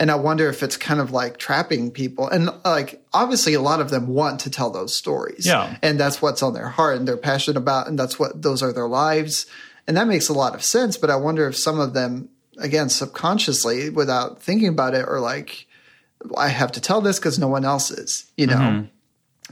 [0.00, 2.26] and i wonder if it's kind of like trapping people.
[2.26, 5.46] And like obviously a lot of them want to tell those stories.
[5.46, 5.76] Yeah.
[5.82, 8.72] and that's what's on their heart and they're passionate about and that's what those are
[8.72, 9.46] their lives.
[9.86, 12.88] And that makes a lot of sense but i wonder if some of them again
[12.88, 15.66] subconsciously without thinking about it or like
[16.36, 18.56] i have to tell this because no one else is you know?
[18.56, 18.86] Mm-hmm.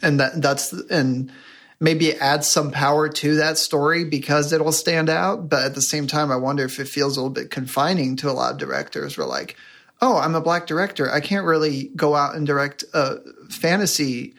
[0.01, 1.33] And that that's and
[1.81, 5.83] maybe it adds some power to that story because it'll stand out but at the
[5.83, 8.59] same time i wonder if it feels a little bit confining to a lot of
[8.59, 9.57] directors where like
[10.01, 11.11] oh i'm a black director.
[11.11, 13.17] I can't really go out and direct a
[13.51, 14.35] fantasy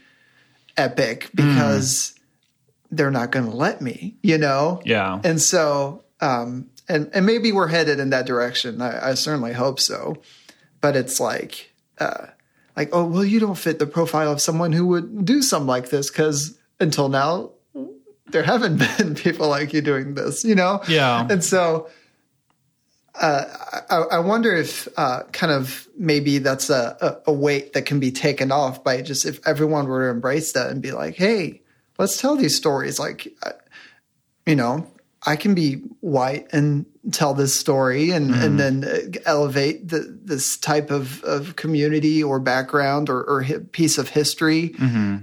[0.77, 2.15] epic because
[2.91, 4.81] they're not going to let me you know?
[4.85, 5.19] Yeah.
[5.23, 8.81] And so um and and maybe we're headed in that direction.
[8.81, 10.17] I, I certainly hope so.
[10.81, 12.27] But it's like uh
[12.75, 15.89] like oh well you don't fit the profile of someone who would do something like
[15.89, 17.51] this because until now
[18.27, 20.81] there haven't been people like you doing this you know?
[20.87, 21.27] Yeah.
[21.29, 21.89] and so
[23.15, 23.45] uh,
[23.89, 28.11] I, I wonder if uh, kind of maybe that's a, a, weight that can be
[28.11, 31.61] taken off by just if everyone were to embrace that and be like, hey,
[31.97, 32.99] let's tell these stories.
[32.99, 33.51] Like, uh,
[34.45, 34.87] you know,
[35.25, 40.57] I can be white and tell this story and, and then uh, elevate the, this
[40.57, 44.75] type of, of community or background or, or hi- piece of history.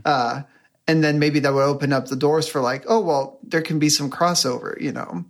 [0.04, 0.42] Uh,
[0.86, 3.78] and then maybe that would open up the doors for like, oh, well, there can
[3.78, 5.24] be some crossover, you know?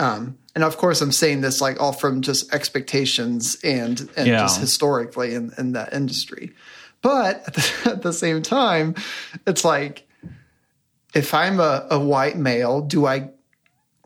[0.00, 4.40] Um, and of course, I'm saying this like all from just expectations and and Yeah.
[4.40, 6.52] just historically in, in that industry.
[7.02, 8.94] But at the, at the same time,
[9.46, 10.08] it's like
[11.14, 13.30] if I'm a, a white male, do I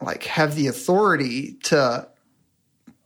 [0.01, 2.09] like have the authority to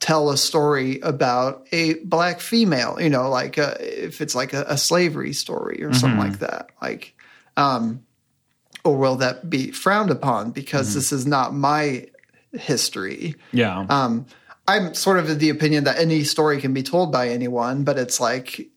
[0.01, 2.99] tell a story about a black female?
[3.01, 6.71] You know, like uh if it's like a, a slavery story or something like that,
[6.83, 7.15] like.
[7.57, 8.05] Um,
[8.85, 12.07] or will that be frowned upon because this is not my
[12.53, 13.35] history?
[13.53, 14.27] yeah Um,
[14.67, 17.99] I'm sort of of the opinion that any story can be told by anyone, but
[17.99, 18.69] it's like,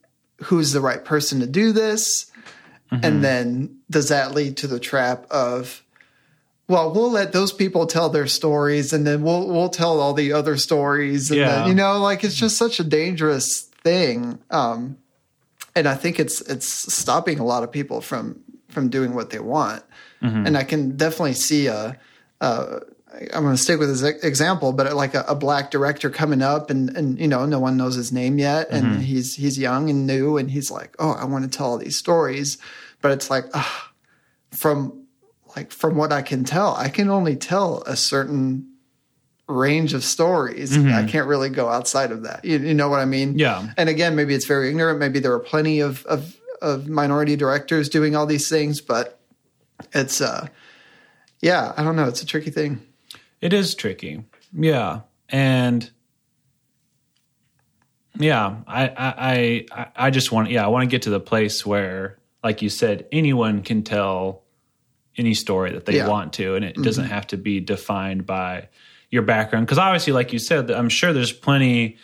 [0.43, 2.27] who's the right person to do this?
[3.03, 5.81] And then does that lead to the trap of,
[6.67, 10.33] well, we'll let those people tell their stories, and then we'll we'll tell all the
[10.33, 11.47] other stories, and Yeah.
[11.59, 14.39] then, you know, like it's just such a dangerous thing.
[14.49, 14.97] Um,
[15.73, 19.39] and I think it's it's stopping a lot of people from from doing what they
[19.39, 19.83] want.
[20.21, 21.97] And I can definitely see a,
[22.41, 22.81] a
[23.33, 26.41] I'm going to stick with this e- example, but like a, a black director coming
[26.41, 28.67] up and, and, you know, no one knows his name yet.
[28.71, 29.01] And Mm-hmm.
[29.01, 31.97] he's, he's young and new and he's like, Oh, I want to tell all these
[31.97, 32.57] stories.
[33.01, 33.91] But it's like, ah,
[34.51, 35.05] from
[35.55, 38.69] like, from what I can tell, I can only tell a certain
[39.49, 40.77] range of stories.
[40.77, 42.45] I can't really go outside of that.
[42.45, 43.31] You, you know what I mean?
[43.31, 43.39] Mm-hmm.
[43.39, 43.67] Yeah.
[43.75, 44.99] And again, maybe it's very ignorant.
[44.99, 49.19] Maybe there are plenty of, of, of minority directors doing all these things, but
[49.93, 50.47] it's, uh,
[51.41, 52.05] yeah, I don't know.
[52.07, 52.81] It's a tricky thing.
[53.41, 54.23] It is tricky.
[54.53, 55.01] Yeah.
[55.29, 55.89] And
[58.19, 61.65] yeah, I, I, I, I just want, yeah, I want to get to the place
[61.65, 64.43] where, like you said, anyone can tell
[65.17, 66.07] any story that they Yeah.
[66.07, 68.69] want to, and it doesn't have to be defined by
[69.09, 69.65] your background.
[69.65, 71.97] Because obviously, like you said, I'm sure there's plenty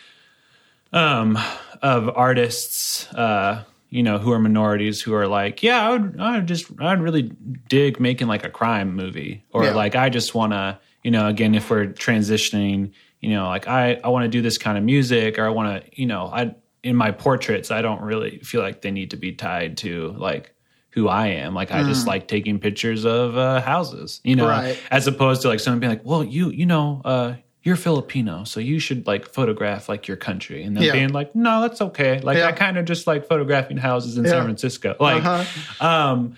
[0.92, 1.38] um,
[1.82, 6.36] of artists, uh, you know, who are minorities who are like, yeah, I would, I
[6.36, 7.32] would just, I'd really
[7.68, 9.74] dig making like a crime movie, or Yeah.
[9.74, 12.92] like I just want to, you know, again, if we're transitioning,
[13.22, 15.82] you know, like I, I want to do this kind of music, or I want
[15.86, 19.16] to, you know, I in my portraits, I don't really feel like they need to
[19.16, 20.52] be tied to like
[20.90, 21.54] who I am.
[21.54, 24.48] Like I just like taking pictures of uh, houses, you know, Mm.
[24.50, 24.78] Right.
[24.90, 28.60] as opposed to like someone being like, well, you, you know, uh, you're Filipino, so
[28.60, 30.92] you should like photograph like your country, and then Yeah.
[30.92, 32.20] being like, no, that's okay.
[32.20, 32.48] Like Yeah.
[32.48, 34.94] I kind of just like photographing houses in San Francisco.
[35.00, 35.86] Like, Uh-huh.
[35.88, 36.36] um,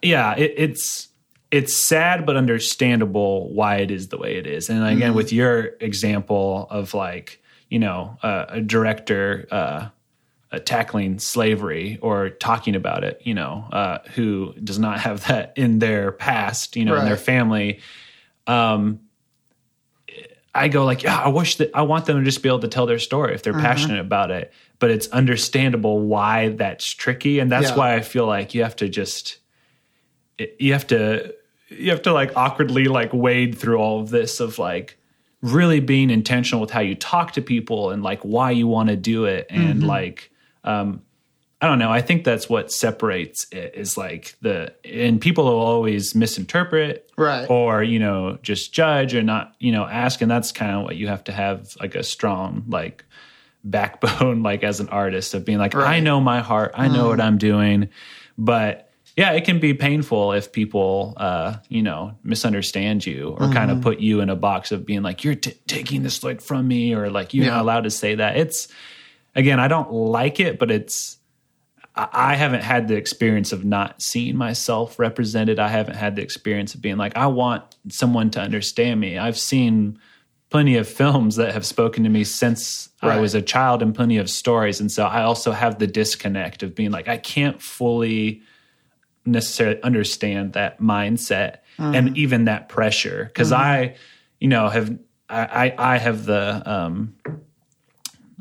[0.00, 1.07] yeah, it, it's
[1.50, 4.68] it's sad but understandable why it is the way it is.
[4.68, 9.88] And again, with your example of like you know uh, a director uh,
[10.50, 15.52] uh, tackling slavery or talking about it, you know, uh, who does not have that
[15.56, 17.80] in their past, you know, in their family.
[18.46, 19.00] Um,
[20.54, 22.68] I go like, yeah, I wish that I want them to just be able to
[22.68, 24.52] tell their story if they're passionate about it.
[24.80, 27.76] But it's understandable why that's tricky, and that's Yeah.
[27.76, 29.38] why I feel like you have to just
[30.58, 31.34] you have to
[31.68, 34.96] you have to like awkwardly like wade through all of this of like
[35.42, 38.96] really being intentional with how you talk to people and like why you want to
[38.96, 40.30] do it and like
[40.64, 41.02] um
[41.60, 41.90] I don't know.
[41.90, 47.50] I think that's what separates it is like the and people will always misinterpret Right.
[47.50, 50.94] or you know just judge or not you know ask and that's kind of what
[50.94, 53.04] you have to have like a strong like
[53.64, 57.20] backbone like as an artist of being like I know my heart I know what
[57.20, 57.88] I'm doing
[58.36, 58.87] but
[59.18, 63.80] yeah it can be painful if people uh you know misunderstand you or kind of
[63.82, 66.94] put you in a box of being like you're t- taking this like from me
[66.94, 67.56] or like you're Yeah.
[67.56, 68.68] not allowed to say that it's
[69.34, 71.16] again I don't like it but it's
[71.94, 75.58] I I haven't had the experience of not seeing myself represented.
[75.58, 79.18] I haven't had the experience of being like, I want someone to understand me.
[79.18, 79.98] I've seen
[80.50, 84.16] plenty of films that have spoken to me since I was a child and plenty
[84.18, 84.80] of stories.
[84.80, 88.42] And so I also have the disconnect of being like, I can't fully
[89.32, 93.24] necessarily understand that mindset and even that pressure.
[93.24, 93.94] because I,
[94.40, 97.14] you know, have, I, I, I have the, um,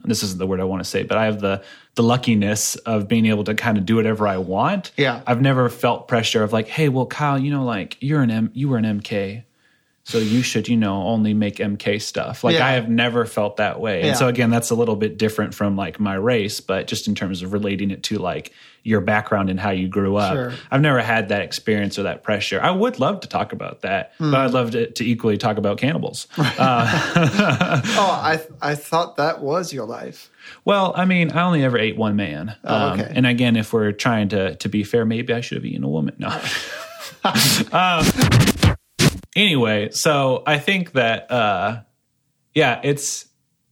[0.04, 1.64] this isn't the word I want to say, but I have the
[1.96, 4.92] the luckiness of being able to kind of do whatever I want.
[4.98, 5.22] Yeah.
[5.26, 8.52] I've never felt pressure of like, hey, well, Kyle, you know, like you're an M,
[8.54, 9.44] you were an MK,
[10.10, 12.42] so you should, you know, only make MK stuff.
[12.46, 12.66] Like Yeah.
[12.66, 14.08] I have never felt that way, Yeah.
[14.08, 17.14] and so again, that's a little bit different from like my race, but just in
[17.16, 20.54] terms of relating it to like your background and how you grew up, Sure.
[20.72, 22.58] I've never had that experience or that pressure.
[22.62, 24.32] I would love to talk about that, Hmm.
[24.32, 26.28] but I'd love to, to equally talk about cannibals.
[28.00, 30.30] Oh, I I thought that was your life.
[30.64, 32.56] Well, I mean, I only ever ate one man.
[32.64, 33.12] Oh, Um, okay.
[33.14, 35.90] and again, if we're trying to to be fair, maybe I should have eaten a
[35.90, 36.16] woman.
[36.18, 36.30] No.
[37.74, 38.06] um,
[39.38, 41.82] anyway, so I think that uh,
[42.54, 43.26] yeah, it's.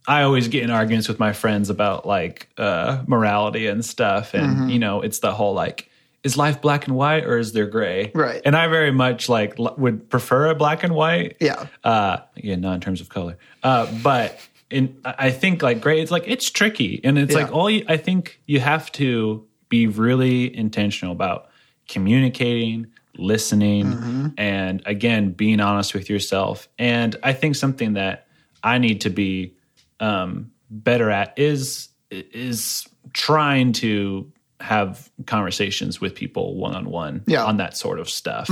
[0.07, 4.45] I always get in arguments with my friends about like uh, morality and stuff, and
[4.57, 4.69] Mm-hmm.
[4.69, 5.89] you know, it's the whole like.
[6.23, 8.11] Is life black and white or is there gray?
[8.15, 8.41] Right.
[8.43, 11.67] And I very much like l- would prefer a black and white Yeah.
[11.83, 14.39] uh again not in terms of color uh but
[14.71, 17.41] in i think like gray it's like it's tricky and it's Yeah.
[17.43, 21.47] like all you i think you have to be really intentional about
[21.87, 24.27] communicating listening Mm-hmm.
[24.37, 28.27] and again being honest with yourself and i think something that
[28.63, 29.53] i need to be
[29.99, 37.57] um better at is is trying to have conversations with people one on one on
[37.57, 38.49] that sort of stuff.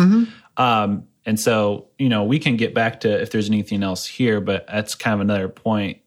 [0.57, 4.41] Um, and so, you know, we can get back to if there's anything else here,
[4.41, 5.99] but that's kind of another point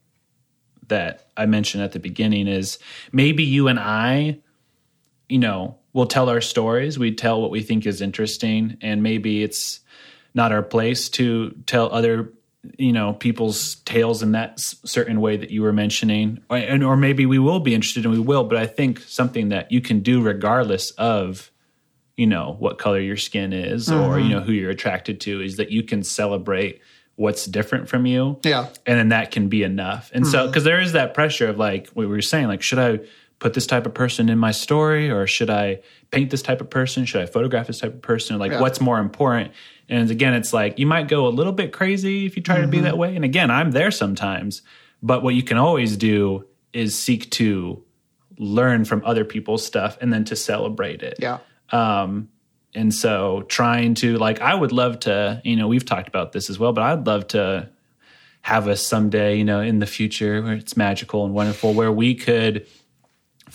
[0.89, 2.79] that I mentioned at the beginning is
[3.11, 4.39] maybe you and I,
[5.29, 6.99] you know, will tell our stories.
[6.99, 9.81] We tell what we think is interesting, and maybe it's
[10.35, 12.35] not our place to tell other,
[12.77, 16.85] you know, people's tales in that s- certain way that you were mentioning, or, and
[16.85, 18.45] or maybe we will be interested and we will.
[18.45, 21.51] But I think something that you can do regardless of
[22.19, 24.33] you know what color your skin is or you mm-hmm.
[24.33, 26.81] know who you're attracted to is that you can celebrate
[27.17, 28.69] what's different from you Yeah.
[28.87, 30.47] and then that can be enough and so mm-hmm.
[30.47, 33.01] because there is that pressure of like what we were saying like should i
[33.39, 35.79] put this type of person in my story or should i
[36.11, 37.05] paint this type of person?
[37.05, 38.39] Should i photograph this type of person?
[38.39, 38.61] Like Yeah.
[38.61, 39.53] what's more important?
[39.89, 42.67] And again it's like you might go a little bit crazy if you try to
[42.69, 43.15] be that way.
[43.17, 44.63] And again i'm there sometimes.
[45.03, 47.83] But what you can always do is seek to
[48.39, 51.17] learn from other people's stuff and then to celebrate it.
[51.21, 51.39] Yeah.
[51.71, 52.29] um,
[52.75, 56.51] and so trying to like, I would love to, you know, we've talked about this
[56.51, 57.71] as well, but I'd love to
[58.43, 62.15] have us someday, you know, in the future where it's magical and wonderful, where we
[62.15, 62.67] could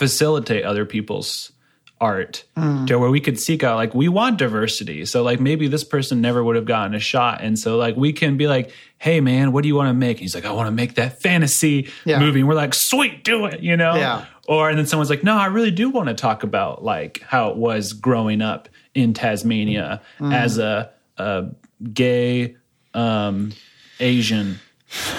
[0.01, 1.51] facilitate other people's
[1.99, 2.43] art
[2.87, 6.19] to where we could seek out like we want diversity so like maybe this person
[6.19, 9.51] never would have gotten a shot and so like we can be like hey man
[9.51, 11.91] what do you want to make and he's like i want to make that fantasy
[12.03, 12.17] Yeah.
[12.19, 14.25] movie and we're like sweet do it you know Yeah.
[14.47, 17.51] or and then someone's like, no, I really do want to talk about like how
[17.51, 21.49] it was growing up in Tasmania as a, a
[21.93, 22.55] gay
[22.95, 23.51] um,
[23.99, 24.59] Asian.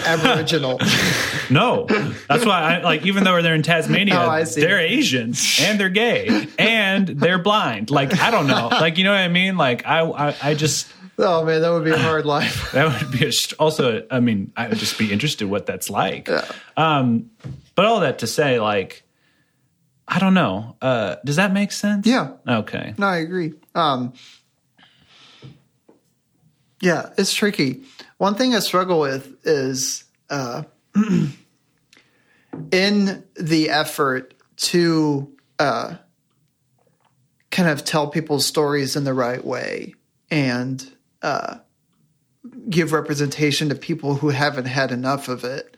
[0.06, 0.80] Aboriginal.
[1.50, 1.84] No,
[2.28, 3.04] that's why I like.
[3.04, 7.90] Even though they're in Tasmania, Oh, they're Asians and they're gay and they're blind.
[7.90, 8.68] Like I don't know.
[8.68, 9.58] Like you know what I mean?
[9.58, 12.70] Like I I, I just oh man, that would be a hard life.
[12.72, 14.06] that would be a, also.
[14.10, 16.30] I mean, I would just be interested what that's like.
[16.76, 17.30] Um,
[17.74, 19.02] but all that to say, like,
[20.08, 20.76] I don't know.
[20.80, 22.06] Uh, does that make sense?
[22.06, 22.32] Yeah.
[22.48, 22.94] Okay.
[22.96, 23.52] No, I agree.
[23.74, 24.14] Um,
[26.80, 27.82] yeah, it's tricky.
[28.22, 30.62] One thing I struggle with is uh,
[32.70, 35.96] in the effort to uh,
[37.50, 39.96] kind of tell people's stories in the right way
[40.30, 40.88] and
[41.20, 41.56] uh,
[42.70, 45.76] give representation to people who haven't had enough of it.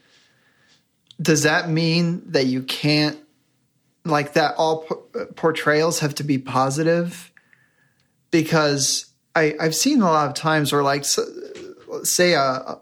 [1.18, 3.18] Does that mean that you can't
[4.04, 7.32] like that all por- portrayals have to be positive
[8.30, 11.18] because I, I've seen a lot of times where like s
[12.02, 12.78] say a,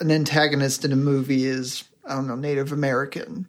[0.00, 3.46] an antagonist in a movie is I don't know Native American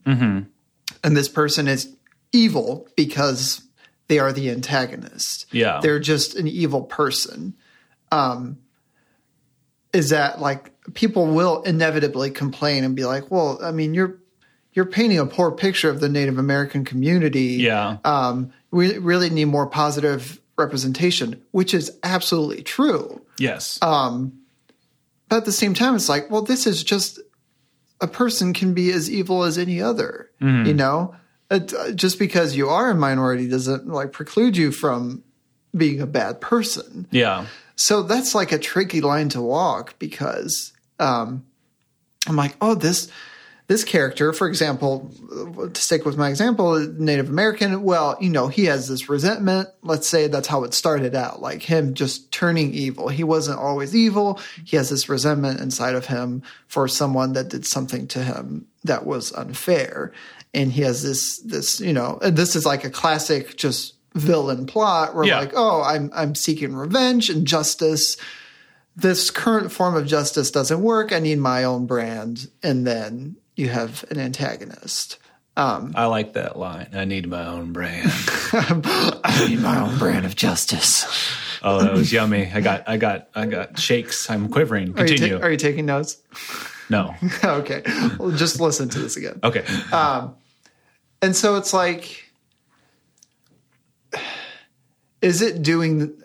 [1.04, 1.94] and this person is
[2.32, 3.62] evil because
[4.08, 5.80] they are the antagonist Yeah.
[5.82, 7.54] they're just an evil person
[8.12, 8.58] um
[9.94, 14.20] is that like people will inevitably complain and be like well I mean you're
[14.74, 17.98] you're painting a poor picture of the Native American community Yeah.
[18.04, 23.22] um, we really need more positive representation, which is absolutely true.
[23.39, 23.78] yes.
[25.29, 27.19] But at the same time, it's like, well, this is just
[28.01, 30.29] a person can be as evil as any other.
[30.67, 31.15] You know,
[31.49, 35.23] it, uh, just because you are a minority doesn't like preclude you from
[35.75, 37.07] being a bad person.
[37.11, 37.47] yeah.
[37.77, 41.45] So that's like a tricky line to walk because um,
[42.25, 43.11] I'm like, oh, this
[43.67, 45.12] this character, for example,
[45.73, 47.82] to stick with my example, Native American.
[47.82, 49.69] Well, you know, he has this resentment.
[49.82, 53.10] Let's say that's how it started out, like him just turning evil.
[53.10, 54.39] He wasn't always evil.
[54.63, 59.06] He has this resentment inside of him for someone that did something to him that
[59.08, 60.12] was unfair,
[60.54, 64.67] and he has this this you know, and this is like a classic just villain
[64.67, 65.39] plot where Yeah.
[65.39, 68.15] like, oh, I'm I'm seeking revenge and justice
[68.95, 71.12] this current form of justice doesn't work.
[71.12, 72.49] I need my own brand.
[72.63, 75.18] And then you have an antagonist.
[75.58, 76.89] Um, I like that line.
[76.94, 78.12] I need my own brand.
[78.54, 81.06] I need my own brand of justice.
[81.63, 82.52] oh, that was yummy.
[82.54, 84.30] I got, I got, I got shakes.
[84.30, 84.89] I'm quivering.
[85.00, 85.39] Are you, Continue.
[85.39, 86.18] ta- are you taking notes?
[86.89, 87.15] no.
[87.44, 87.84] okay.
[88.20, 89.39] Well, just listen to this again.
[89.44, 89.63] Okay.
[89.94, 90.36] Um,
[91.22, 92.26] and so it's like,
[95.22, 96.22] is it doing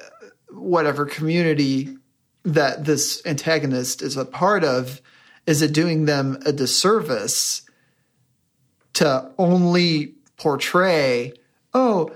[0.51, 1.97] whatever community
[2.45, 5.01] that this antagonist is a part of?
[5.51, 7.62] Is it doing them a disservice
[8.92, 11.32] to only portray,
[11.74, 12.12] oh,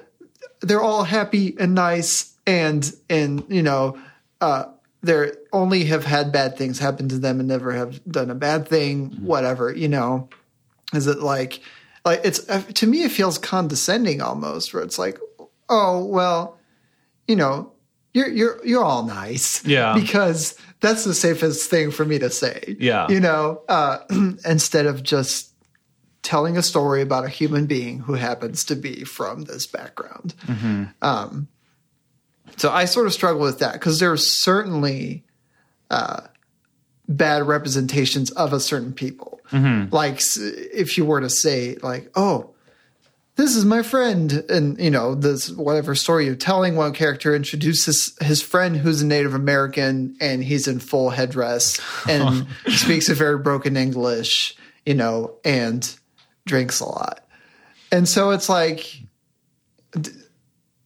[0.61, 3.99] they're all happy and nice and and you know
[4.41, 4.67] uh
[5.03, 8.69] they're only have had bad things happen to them and never have done a bad
[8.69, 10.29] thing whatever you know?
[10.93, 11.61] Is it like
[12.05, 15.19] like it's uh, to me it feels condescending almost where it's like
[15.69, 16.57] oh well
[17.27, 17.73] you know
[18.15, 19.65] you're you're you're all nice.
[19.67, 19.95] Yeah.
[19.95, 22.77] because that's the safest thing for me to say.
[22.79, 23.09] Yeah.
[23.09, 23.99] you know uh
[24.47, 25.51] instead of just
[26.23, 30.35] telling a story about a human being who happens to be from this background.
[31.03, 31.49] Um
[32.57, 35.25] so i sort of struggle with that because there's certainly
[35.91, 36.21] uh
[37.09, 39.41] bad representations of a certain people.
[39.91, 42.54] Like if you were to say like oh
[43.37, 48.17] this is my friend and you know this whatever story you're telling one character introduces
[48.21, 53.39] his friend who's a native american and he's in full headdress and speaks a very
[53.39, 54.57] broken english
[54.87, 55.99] you know and
[56.47, 57.27] drinks a lot
[57.91, 59.03] and so it's like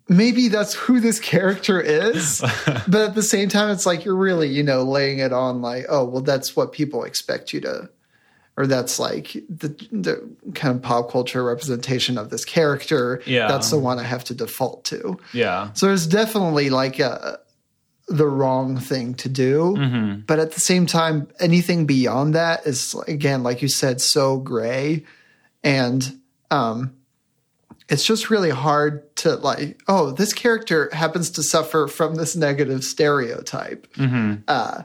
[0.09, 2.41] maybe that's who this character is.
[2.67, 5.87] but at the same time, it's like you're really, you know, laying it on like,
[5.89, 7.89] oh, well, that's what people expect you to,
[8.59, 13.23] or that's like the, the kind of pop culture representation of this character.
[13.25, 13.47] Yeah.
[13.47, 15.17] That's the one I have to default to.
[15.33, 15.73] Yeah.
[15.75, 17.39] So it's definitely like a,
[18.09, 19.77] the wrong thing to do.
[19.79, 20.21] Mm-hmm.
[20.27, 25.05] But at the same time, anything beyond that is, again, like you said, so gray.
[25.63, 26.19] And,
[26.51, 26.97] um,
[27.89, 32.85] it's just really hard to like oh this character happens to suffer from this negative
[32.85, 34.43] stereotype Mm-hmm.
[34.47, 34.83] uh,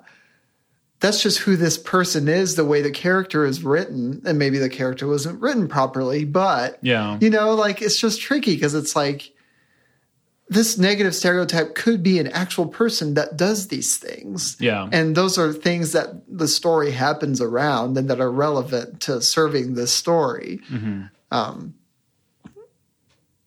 [1.04, 4.70] that's just who this person is the way the character is written and maybe the
[4.70, 7.18] character wasn't written properly but Yeah.
[7.22, 9.32] you know like it's just tricky because it's like
[10.50, 14.88] this negative stereotype could be an actual person that does these things Yeah.
[14.92, 19.74] and those are things that the story happens around and that are relevant to serving
[19.76, 20.62] this story
[21.32, 21.74] um,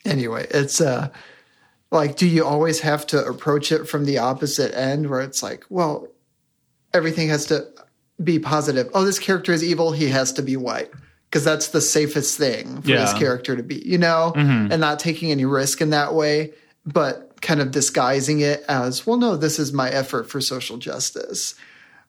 [0.05, 1.09] anyway, it's uh
[1.91, 5.65] like do you always have to approach it from the opposite end where it's like,
[5.71, 6.09] well,
[6.97, 7.69] everything has to
[8.23, 8.89] be positive.
[8.95, 10.91] Oh, this character is evil, he has to be white.
[11.29, 14.71] Because that's the safest thing for this character to be, you know, mm-hmm.
[14.71, 16.53] and not taking any risk in that way,
[16.87, 21.57] but kind of disguising it as, well, no, this is my effort for social justice.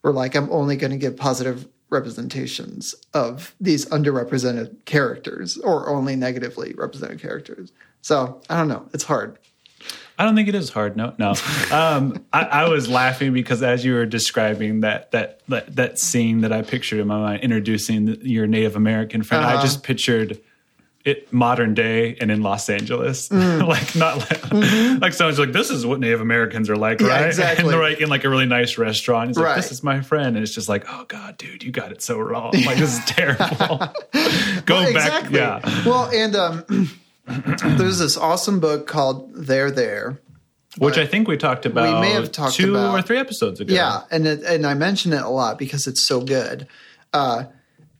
[0.04, 6.16] Or like, I'm only going to give positive representations of these underrepresented characters or only
[6.16, 7.72] negatively represented characters.
[8.02, 8.88] So I don't know.
[8.94, 9.40] It's hard.
[10.20, 10.98] I don't think it is hard.
[10.98, 11.36] No, no.
[11.72, 16.42] Um, I, I was laughing because as you were describing that that that, that scene
[16.42, 19.62] that I pictured in my mind, introducing the, your Native American friend, I Uh-huh.
[19.62, 20.40] just pictured
[21.06, 24.52] it modern day and in Los Angeles, like not like,
[25.02, 27.26] like someone's like, "This is what Native Americans are like," Yeah, right?
[27.28, 27.64] exactly.
[27.64, 29.30] And they're like in like a really nice restaurant.
[29.30, 29.56] He's like, Right.
[29.56, 32.20] "This is my friend," and it's just like, "Oh God, dude, you got it so
[32.20, 32.52] wrong.
[32.66, 33.78] Like this is terrible."
[34.66, 35.40] Go back, exactly.
[35.40, 35.62] yeah.
[35.86, 36.90] Well, and um,
[37.78, 40.20] there's this awesome book called They're There.
[40.78, 41.96] Which I think we talked about.
[41.96, 43.74] we may have talked two about- or three episodes ago.
[43.74, 46.68] Yeah, and it, and I mention it a lot because it's so good.
[47.14, 47.46] Uh,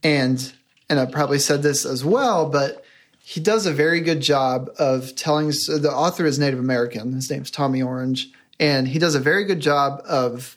[0.02, 0.52] and
[0.88, 2.84] and I probably said this as well, but
[3.18, 5.50] he does a very good job of telling.
[5.52, 7.12] So the author is Native American.
[7.12, 10.56] His name's Tommy Orange, and he does a very good job of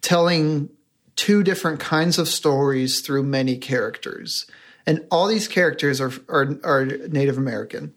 [0.00, 0.68] telling
[1.14, 4.46] two different kinds of stories through many characters.
[4.86, 7.94] And all these characters are are, are Native American.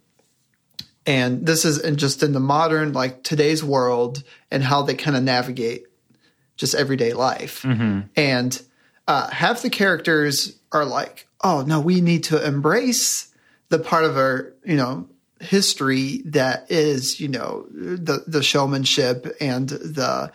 [1.05, 5.15] And this is in just in the modern like today's world and how they kind
[5.15, 5.85] of navigate
[6.57, 7.63] just everyday life.
[8.15, 8.61] And
[9.07, 13.31] uh, half the characters are like oh no we need to embrace
[13.69, 15.07] the part of our you know
[15.39, 20.31] history that is you know the the showmanship and the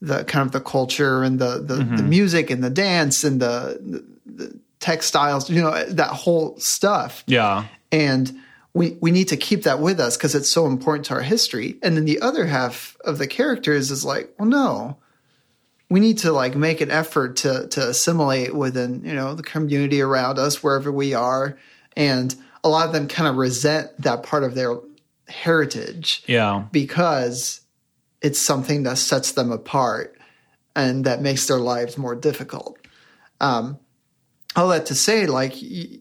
[0.00, 4.04] the kind of the culture and the the, the music and the dance and the,
[4.26, 7.64] the textiles you know that whole stuff Yeah.
[7.90, 8.30] and
[8.74, 11.76] we we need to keep that with us because it's so important to our history.
[11.82, 14.96] And then the other half of the characters is like, well, no,
[15.90, 20.00] we need to like make an effort to to assimilate within you know the community
[20.00, 21.58] around us wherever we are.
[21.96, 24.76] And a lot of them kind of resent that part of their
[25.28, 26.64] heritage Yeah.
[26.72, 27.60] because
[28.22, 30.16] it's something that sets them apart
[30.74, 32.78] and that makes their lives more difficult.
[33.40, 33.78] Um,
[34.56, 35.98] all that to say, like, y-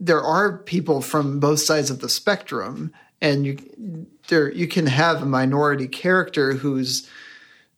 [0.00, 5.22] there are people from both sides of the spectrum, and you there you can have
[5.22, 7.08] a minority character who's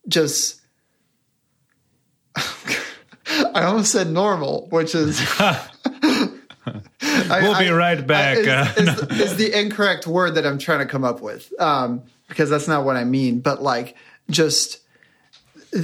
[0.08, 0.60] just.
[3.54, 5.20] I almost said normal, which is.
[5.38, 5.68] I-
[7.42, 8.38] We'll be right back.
[8.38, 12.02] Is, Uh, is, is the incorrect word that I'm trying to come up with um,
[12.28, 13.40] because that's not what I mean.
[13.40, 13.96] But like,
[14.30, 14.78] just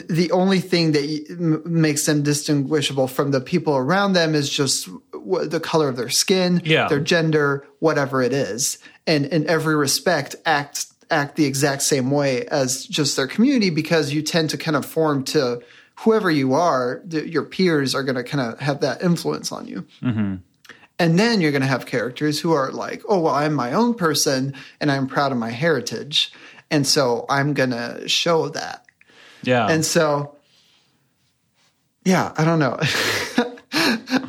[0.09, 5.61] the only thing that makes them distinguishable from the people around them is just the
[5.61, 6.88] color of their skin, Yeah.
[6.88, 12.47] their gender, whatever it is, and in every respect act act the exact same way
[12.47, 15.61] as just their community because you tend to kind of form to
[15.97, 17.03] whoever you are.
[17.11, 19.84] your peers are going to kind of have that influence on you.
[20.03, 20.36] Mm-hmm.
[20.99, 23.93] And then you're going to have characters who are like, oh, well, I'm my own
[23.95, 26.32] person and I'm proud of my heritage.
[26.70, 28.82] And so I'm going to show that.
[29.43, 29.66] Yeah.
[29.68, 30.36] And so,
[32.05, 32.78] yeah, I don't know.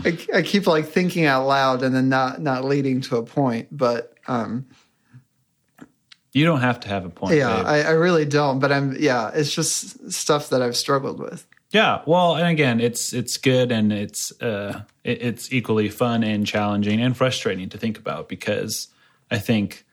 [0.06, 3.68] I, I keep like thinking out loud and then not, not leading to a point.
[3.72, 4.68] But um,
[6.32, 7.36] you don't have to have a point.
[7.36, 7.62] yeah.
[7.64, 8.60] I, I really don't.
[8.60, 11.48] But I'm, yeah, it's just stuff that I've struggled with.
[11.74, 16.46] Yeah, well, and again, it's it's good and it's uh, it, it's equally fun and
[16.46, 18.90] challenging and frustrating to think about because
[19.32, 19.84] I think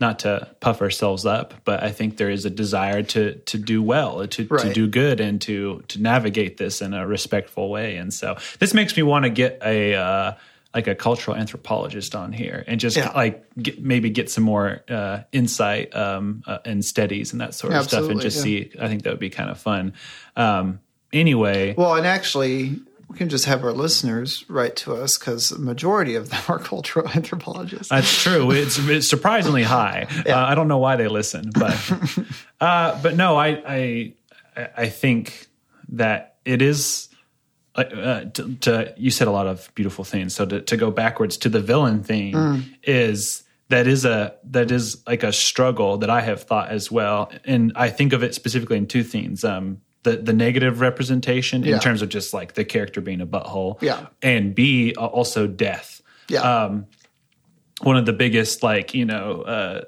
[0.00, 3.82] not to puff ourselves up, but I think there is a desire to to do
[3.82, 7.96] well, to to do good, and to to navigate this in a respectful way.
[7.96, 10.32] And so this makes me want to get a uh,
[10.74, 13.12] like a cultural anthropologist on here and just Yeah.
[13.14, 17.72] like get, maybe get some more uh, insight um, uh, and studies and that sort
[17.72, 18.42] of stuff and just yeah.
[18.42, 18.70] see.
[18.80, 19.92] I think that would be kind of fun.
[20.34, 20.80] Um,
[21.12, 25.58] anyway, Well, and actually, we can just have our listeners write to us because the
[25.58, 27.88] majority of them are cultural anthropologists.
[27.88, 28.50] That's true.
[28.50, 30.06] It's, it's surprisingly high.
[30.24, 31.92] Uh, I don't know why they listen, but
[32.60, 34.14] uh, but no, I I
[34.76, 35.48] I think
[35.90, 37.08] that it is.
[37.74, 40.34] Uh, to, to you said a lot of beautiful things.
[40.34, 45.02] So to, to go backwards to the villain thing is that is a that is
[45.06, 48.76] like a struggle that I have thought as well, and I think of it specifically
[48.76, 49.44] in two things.
[49.44, 51.78] Um, the the negative representation in Yeah.
[51.80, 54.06] terms of just like the character being a butthole, Yeah.
[54.22, 56.40] and B also death yeah.
[56.40, 56.86] um,
[57.82, 59.80] one of the biggest like you know uh,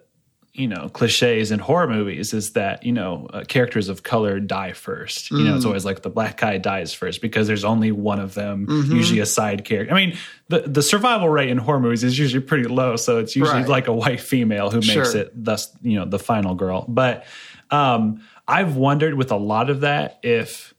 [0.52, 4.72] you know cliches in horror movies is that you know uh, characters of color die
[4.72, 5.30] first.
[5.30, 8.32] You know, it's always like the black guy dies first because there's only one of
[8.34, 9.94] them, usually a side character.
[9.94, 10.16] I mean,
[10.48, 13.68] the the survival rate in horror movies is usually pretty low, so it's usually Right.
[13.68, 15.16] like a white female who makes Sure.
[15.18, 16.86] it, thus you know the final girl.
[16.88, 17.26] But
[17.70, 20.72] um, I've wondered with a lot of that if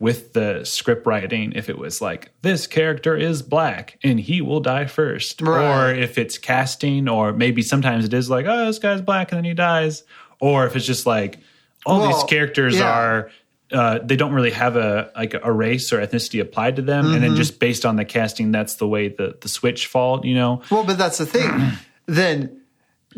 [0.00, 4.60] with the script writing if it was like this character is black and he will
[4.60, 5.90] die first Right.
[5.90, 9.38] or if it's casting or maybe sometimes it is like oh this guy's black and
[9.38, 10.04] then he dies
[10.40, 11.38] or if it's just like
[11.84, 12.88] all Well, these characters yeah.
[12.90, 13.30] are
[13.72, 17.14] uh, they don't really have a like a race or ethnicity applied to them Mm-hmm.
[17.14, 20.34] and then just based on the casting that's the way the the switch fall you
[20.36, 21.72] know Well, but that's the thing.
[22.06, 22.60] then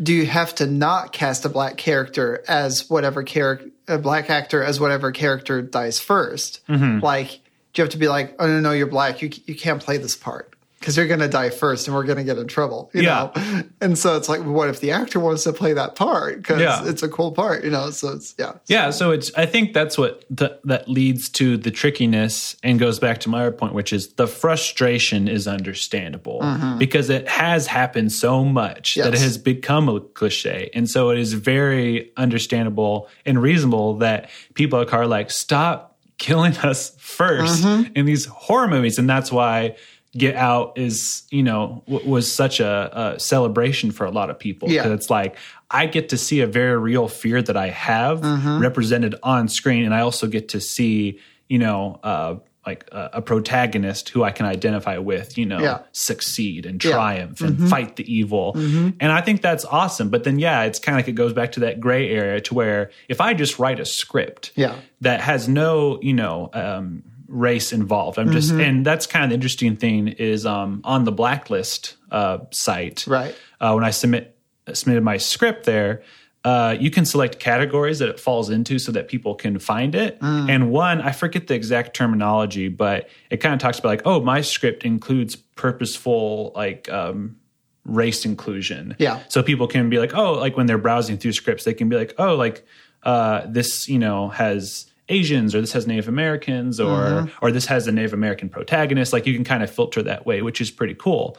[0.01, 4.63] do you have to not cast a black character as whatever character, a black actor
[4.63, 7.03] as whatever character dies 1st Mm-hmm.
[7.03, 7.41] Like,
[7.73, 9.21] do you have to be like, oh no, no, you're black.
[9.21, 10.50] You you can't play this part
[10.81, 12.89] because you're going to die first, and we're going to get in trouble.
[12.91, 13.29] You Yeah.
[13.35, 13.63] know.
[13.79, 16.83] And so it's like, what if the actor wants to play that part because Yeah.
[16.85, 17.63] it's a cool part?
[17.63, 17.91] You know.
[17.91, 18.53] So it's yeah.
[18.67, 22.97] Yeah, so it's I think that's what th- that leads to the trickiness and goes
[22.97, 26.79] back to my other point, which is the frustration is understandable mm-hmm.
[26.79, 31.19] because it has happened so much that it has become a cliche, and so it
[31.19, 37.93] is very understandable and reasonable that people are like stop killing us 1st mm-hmm.
[37.95, 39.75] in these horror movies, and that's why.
[40.17, 44.37] Get Out is, you know, w- was such a, a celebration for a lot of
[44.37, 44.69] people.
[44.69, 44.87] Yeah.
[44.91, 45.37] it's like
[45.69, 48.59] I get to see a very real fear that I have Mm-hmm.
[48.61, 52.35] represented on screen, and I also get to see, you know, uh,
[52.65, 55.73] like a, a protagonist who I can identify with, you know, Yeah.
[55.75, 55.83] Mm-hmm.
[55.93, 58.51] succeed and triumph and fight the evil.
[58.55, 60.09] And I think that's awesome.
[60.09, 62.53] But then, yeah, it's kind of like it goes back to that gray area to
[62.53, 64.75] where if I just write a script Yeah.
[64.99, 68.59] that has no, you know, um, race involved, I'm just, Mm-hmm.
[68.61, 73.33] and that's kind of the interesting thing is um, on the blacklist uh, site, Right.
[73.59, 74.35] uh, when I submit
[74.73, 76.03] submitted my script there,
[76.43, 80.19] uh, you can select categories that it falls into so that people can find it.
[80.19, 80.49] Mm.
[80.49, 84.21] And one, I forget the exact terminology, but it kind of talks about like, oh,
[84.21, 87.37] my script includes purposeful like um,
[87.85, 88.95] race inclusion.
[88.99, 89.19] Yeah.
[89.29, 91.95] So people can be like, oh, like when they're browsing through scripts, they can be
[91.95, 92.65] like, oh, like
[93.03, 97.45] uh, this, you know, has Asians or this has Native Americans or Mm-hmm.
[97.45, 99.13] or this has a Native American protagonist.
[99.13, 101.37] Like you can kind of filter that way, which is pretty cool.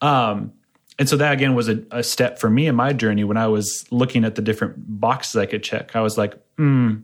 [0.00, 0.52] Um,
[0.98, 3.48] and so that again was a, a step for me in my journey when I
[3.48, 5.96] was looking at the different boxes I could check.
[5.96, 6.96] I was like, hmm,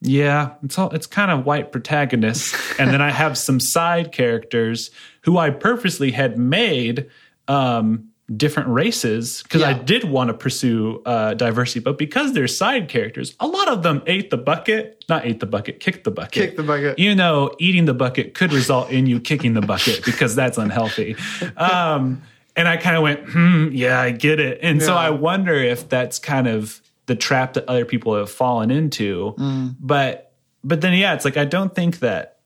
[0.00, 4.90] yeah, it's all it's kind of white protagonists, and then I have some side characters
[5.22, 7.08] who I purposely had made
[7.48, 12.88] um, different races because I did want to pursue uh, diversity, but because they're side
[12.88, 16.32] characters, a lot of them ate the bucket, not ate the bucket, kicked the bucket,
[16.32, 16.98] Kick the bucket.
[16.98, 21.16] You know, eating the bucket could result in you kicking the bucket because that's unhealthy.
[21.56, 22.22] Um,
[22.56, 24.60] and I kind of went, hmm, yeah, I get it.
[24.62, 28.70] And so I wonder if that's kind of the trap that other people have fallen
[28.70, 29.34] into.
[29.38, 29.76] Mm.
[29.80, 32.38] But but then yeah, it's like I don't think that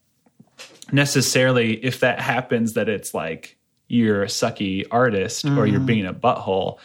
[0.92, 3.56] necessarily if that happens that it's like
[3.92, 6.78] you're a sucky artist or you're being a butthole.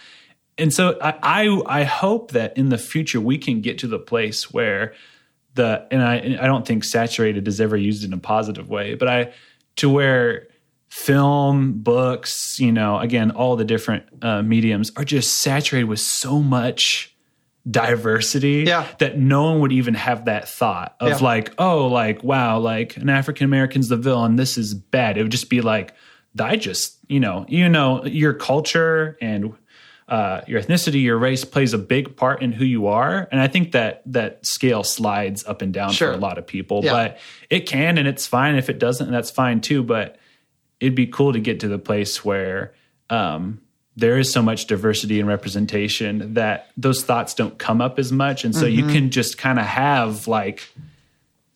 [0.57, 1.13] And so I,
[1.45, 4.93] I I hope that in the future we can get to the place where
[5.53, 8.95] the and I and I don't think saturated is ever used in a positive way,
[8.95, 9.33] but I
[9.77, 10.47] to where
[10.89, 16.41] film, books, you know, again, all the different uh, mediums are just saturated with so
[16.41, 17.13] much
[17.69, 18.85] diversity Yeah.
[18.99, 21.17] that no one would even have that thought of Yeah.
[21.17, 24.37] like, oh, like, wow, like an African American's the villain.
[24.37, 25.17] This is bad.
[25.17, 25.93] It would just be like,
[26.39, 29.53] I just, you know, you know, your culture and
[30.07, 33.47] uh, your ethnicity, your race plays a big part in who you are, and I
[33.47, 36.11] think that that scale slides up and down Sure.
[36.11, 36.81] for a lot of people.
[36.83, 36.91] Yeah.
[36.93, 39.83] But it can, and it's fine if it doesn't, and that's fine too.
[39.83, 40.17] But
[40.79, 42.73] it'd be cool to get to the place where
[43.09, 43.59] um,
[43.97, 48.45] there is so much diversity and representation that those thoughts don't come up as much,
[48.45, 48.93] and so you Mm-hmm.
[48.93, 50.69] can just kind of have like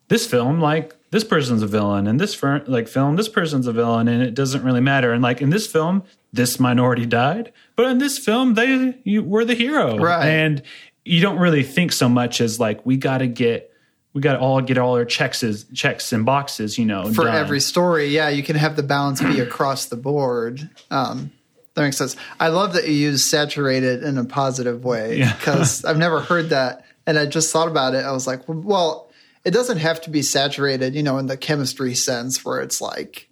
[0.09, 3.71] this film, like this person's a villain, and this fir- like film, this person's a
[3.73, 5.13] villain, and it doesn't really matter.
[5.13, 6.03] And like in this film,
[6.33, 10.25] this minority died, but in this film, they you were the hero, Right.
[10.25, 10.63] And
[11.03, 13.67] you don't really think so much as like we got to get.
[14.13, 15.41] We got to all get all our checks,
[15.73, 17.33] checks and boxes, you know, for done.
[17.35, 18.07] every story.
[18.07, 20.69] Yeah, you can have the balance be across the board.
[20.89, 21.31] Um,
[21.75, 22.17] that makes sense.
[22.37, 25.33] I love that you use saturated in a positive way Yeah.
[25.37, 28.03] because I've never heard that, and I just thought about it.
[28.03, 29.09] I was like, well,
[29.43, 33.29] it doesn't have to be saturated, you know, in the chemistry sense where it's like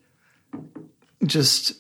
[1.24, 1.74] just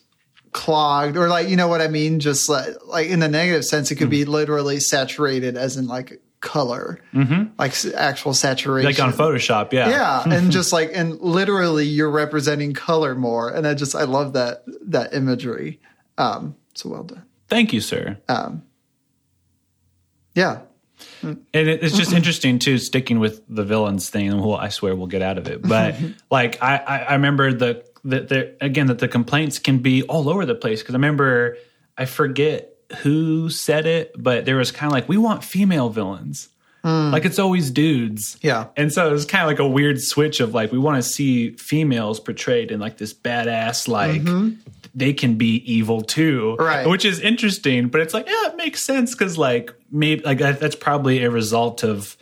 [0.52, 2.20] clogged or like you know what I mean.
[2.20, 6.22] Just like like in the negative sense, it could be literally saturated as in like
[6.42, 7.52] color, mm-hmm.
[7.58, 12.74] like actual saturation, like on Photoshop, yeah, yeah and just like and literally you're representing
[12.74, 15.80] color more and i just i love that that imagery.
[16.18, 17.24] Um so well done.
[17.48, 18.18] Thank you, sir.
[18.30, 18.62] Um,
[20.36, 20.60] yeah
[21.22, 21.40] Mm.
[21.54, 22.18] And it, it's just mm-hmm.
[22.18, 24.30] interesting too, sticking with the villains thing.
[24.30, 25.62] And we'll, I swear we'll get out of it.
[25.62, 25.96] But
[26.32, 30.30] like I, I, I remember the that the again that the complaints can be all
[30.30, 31.58] over the place because I remember
[31.98, 36.50] I forget who said it, but there was kind of like we want female villains.
[36.84, 37.12] Mm.
[37.12, 38.38] Like it's always dudes.
[38.42, 38.68] Yeah.
[38.78, 41.08] And so it was kind of like a weird switch of like we want to
[41.08, 44.60] see females portrayed in like this badass like mm-hmm.
[44.96, 46.56] they can be evil too.
[46.58, 46.88] Right.
[46.88, 50.60] Which is interesting, but it's like, yeah, it makes sense because like maybe like that,
[50.60, 52.16] that's probably a result of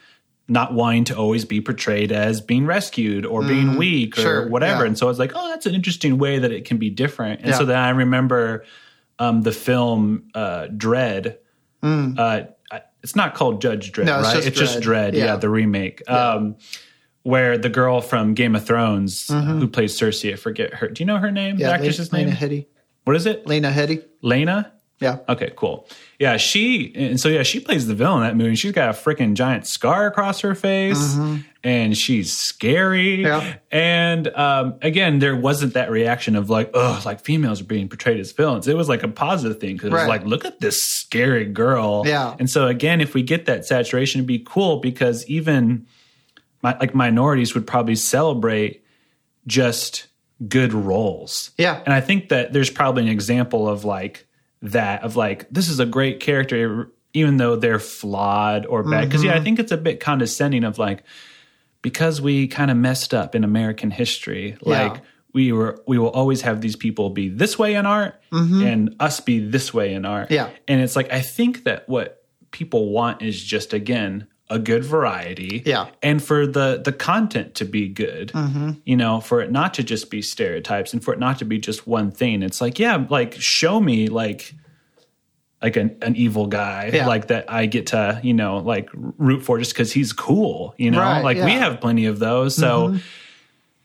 [0.49, 4.84] not wanting to always be portrayed as being rescued or being weak or Sure, whatever.
[4.84, 4.88] yeah.
[4.88, 7.41] And so it's like, oh, that's an interesting way that it can be different.
[7.41, 7.65] And so Yeah.
[7.68, 8.63] then I remember
[9.20, 11.38] um, the film uh, Dredd.
[11.84, 12.41] Uh,
[13.03, 14.05] it's not called Judge Dredd, Mm.
[14.05, 14.36] No, it's right?
[14.36, 15.13] just it's just Dredd.
[15.13, 15.36] Yeah, Yeah.
[15.38, 16.09] the remake.
[16.09, 16.55] Um,
[17.24, 20.88] where the girl from Game of Thrones who plays Cersei, I forget her.
[20.88, 21.55] Do you know her name?
[21.55, 21.61] Mm-hmm.
[21.61, 22.38] yeah the actress's lena name?
[22.39, 22.65] Lena Headey
[23.03, 23.45] What is it?
[23.47, 24.72] lena headey Lena?
[24.99, 25.87] Yeah Okay, cool.
[26.19, 28.55] Yeah, she and so yeah, she plays the villain in that movie.
[28.55, 31.15] She's got a freaking giant scar across her face,
[31.63, 33.21] and she's scary.
[33.21, 33.57] Yeah.
[33.71, 38.19] And um, again, there wasn't that reaction of like, oh, like females are being portrayed
[38.19, 38.67] as villains.
[38.67, 40.07] It was like a positive thing because it was Right.
[40.09, 42.03] like, look at this scary girl.
[42.05, 42.35] Yeah.
[42.39, 45.85] And so again, if we get that saturation, it'd be cool because even
[46.63, 48.83] my, like minorities would probably celebrate
[49.45, 50.07] just
[50.47, 51.51] good roles.
[51.57, 51.81] Yeah.
[51.85, 54.26] And I think that there's probably an example of like
[54.62, 59.24] that of like this is a great character even though they're flawed or bad because
[59.24, 59.41] yeah Mm-hmm.
[59.41, 61.03] I think it's a bit condescending of like
[61.82, 65.01] because we kind of messed up in American history like
[65.34, 69.20] we were we will always have these people be this way in art and us
[69.20, 70.34] be this way in art Mm-hmm.
[70.34, 70.49] Yeah.
[70.68, 75.61] and it's like I think that what people want is just again a good variety
[75.65, 75.87] Yeah.
[76.01, 78.71] and for the the content to be good Mm-hmm.
[78.85, 81.59] you know for it not to just be stereotypes and for it not to be
[81.59, 84.53] just one thing it's like yeah like show me like
[85.61, 87.07] like an, an evil guy Yeah.
[87.07, 90.91] like that i get to you know like root for just because he's cool you
[90.91, 91.49] know Right, like we yeah.
[91.49, 91.59] Mm-hmm.
[91.63, 92.95] have plenty of those so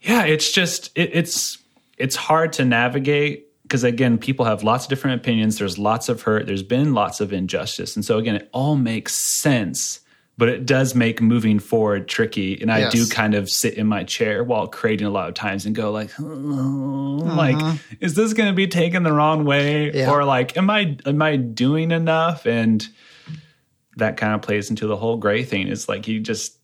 [0.00, 1.58] yeah it's just it, it's
[1.98, 6.22] it's hard to navigate because again people have lots of different opinions there's lots of
[6.22, 10.00] hurt there's been lots of injustice and so again it all makes sense
[10.38, 12.92] but it does make moving forward tricky and i Yes.
[12.92, 15.90] do kind of sit in my chair while creating a lot of times and go
[15.92, 19.92] like oh, like is this going to be taken the wrong way.
[19.92, 20.10] Yeah.
[20.10, 22.86] or like am i am i doing enough and
[23.96, 26.58] that kind of plays into the whole gray thing It's like you just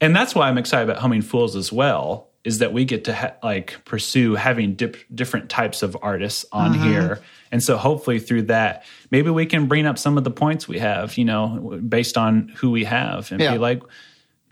[0.00, 2.28] and that's why I'm excited about Humming Fools as well.
[2.42, 6.74] Is that we get to ha- like pursue having dip- different types of artists on
[6.74, 6.82] Mm-hmm.
[6.90, 7.20] here,
[7.54, 10.80] and so hopefully through that, maybe we can bring up some of the points we
[10.80, 13.52] have, you know, based on who we have, and Yeah.
[13.52, 13.80] be like,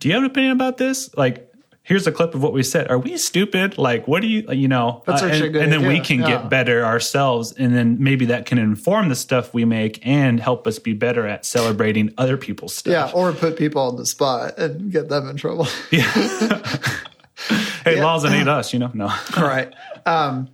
[0.00, 1.48] "Do you have an opinion about this?" Like,
[1.84, 2.88] here's a clip of what we said.
[2.92, 3.76] Are we stupid?
[3.76, 5.02] Like, what do you, you know?
[5.04, 6.28] That's uh, and, good and then we can Yeah.
[6.28, 10.68] get better ourselves, and then maybe that can inform the stuff we make and help
[10.68, 12.92] us be better at celebrating other people's stuff.
[12.92, 16.06] yeah or put people on the spot and get them in trouble yeah.
[17.84, 18.92] Hey, laws ain't us, you know?
[18.94, 19.12] No.
[19.36, 19.74] right
[20.06, 20.48] um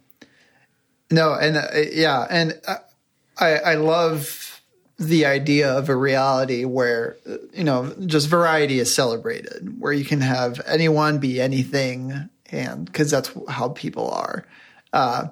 [1.11, 2.77] no and uh, yeah and uh,
[3.39, 4.61] i i love
[4.99, 7.17] the idea of a reality where
[7.53, 13.11] you know just variety is celebrated where you can have anyone be anything and because
[13.11, 14.45] that's how people are
[14.93, 15.27] uh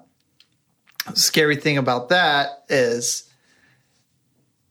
[1.14, 3.27] scary thing about that is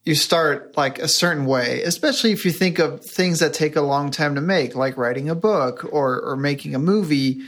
[0.05, 3.81] you start like a certain way, especially if you think of things that take a
[3.81, 7.41] long time to make, like writing a book or or making a movie.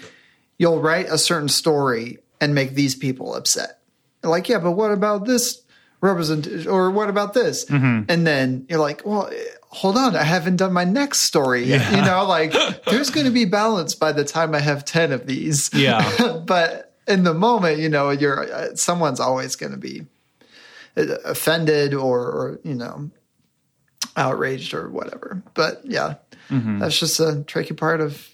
[0.57, 3.79] You'll write a certain story and make these people upset.
[4.23, 5.61] Like, yeah, but what about this
[6.01, 7.69] representation, or what about this?
[7.69, 9.31] And then you're like, well,
[9.69, 11.91] hold on, I haven't done my next story yet.
[11.91, 12.53] You know, like
[12.85, 15.69] there's going to be balance by the time I have ten of these.
[15.73, 16.41] Yeah.
[16.45, 20.05] but in the moment, you know, you're uh, someone's always going to be
[20.97, 23.09] uh, offended or, or you know
[24.15, 25.41] outraged or whatever.
[25.53, 26.15] But yeah,
[26.49, 26.79] Mm-hmm.
[26.79, 28.25] that's just a tricky part of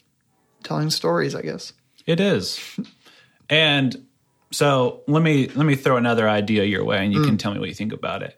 [0.63, 1.73] telling stories, I guess.
[2.05, 2.59] It is.
[3.49, 4.05] And
[4.51, 7.59] so let me let me throw another idea your way, and you can tell me
[7.59, 8.37] what you think about it.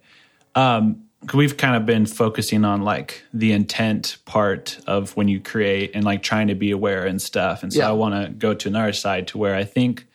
[0.55, 5.91] Um, we've kind of been focusing on like the intent part of when you create
[5.93, 7.63] and like trying to be aware and stuff.
[7.63, 7.89] And so Yeah.
[7.89, 10.05] I want to go to another side to where I think,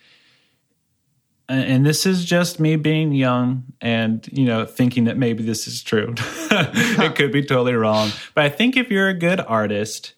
[1.49, 5.83] and this is just me being young and you know thinking that maybe this is
[5.83, 6.15] true.
[6.51, 10.13] it could be totally wrong, but I think if you're a good artist,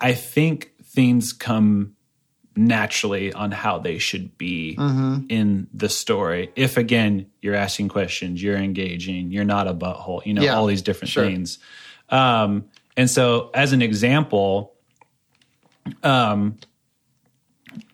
[0.00, 1.95] I think things come
[2.56, 4.70] naturally on how they should be
[5.28, 6.50] in the story.
[6.56, 10.66] If again, you're asking questions, you're engaging, you're not a butthole, you know, Yeah, all
[10.66, 11.24] these different sure.
[11.26, 11.58] things.
[12.08, 12.64] Um,
[12.96, 14.72] and so as an example,
[16.02, 16.56] um,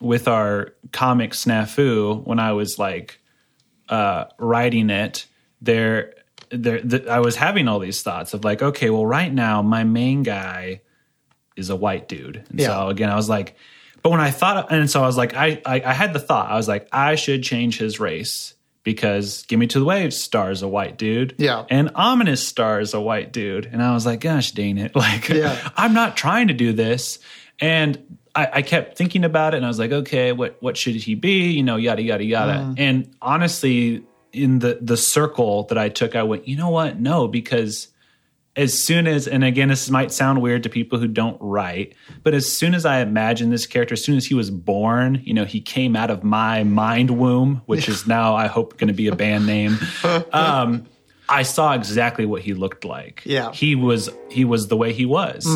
[0.00, 3.20] with our comic snafu, when I was like
[3.88, 5.26] uh, writing it,
[5.60, 6.14] there,
[6.50, 9.84] there, th- I was having all these thoughts of like, okay, well, right now my
[9.84, 10.82] main guy
[11.56, 12.68] is a white dude, and Yeah.
[12.68, 13.56] so again, I was like,
[14.02, 16.50] but when I thought, and so I was like, I, I, I had the thought,
[16.50, 20.62] I was like, I should change his race because Give Me to the Waves stars
[20.62, 21.64] a white dude, Yeah.
[21.70, 25.56] and Ominous stars a white dude, and I was like, gosh dang it, like, Yeah.
[25.76, 27.20] I'm not trying to do this,
[27.60, 30.94] and I, I kept thinking about it, and I was like, okay, what what should
[30.96, 31.50] he be?
[31.52, 32.52] You know, yada yada yada.
[32.54, 32.74] Mm.
[32.78, 36.98] And honestly, in the the circle that I took, I went, you know what?
[36.98, 37.88] No, because
[38.54, 42.34] as soon as, and again, this might sound weird to people who don't write, but
[42.34, 45.44] as soon as I imagine this character, as soon as he was born, you know,
[45.46, 49.06] he came out of my mind womb, which is now, I hope, going to be
[49.08, 49.78] a band name.
[50.32, 50.86] Um,
[51.28, 53.22] I saw exactly what he looked like.
[53.24, 53.52] Yeah.
[53.52, 55.46] he was he was the way he was,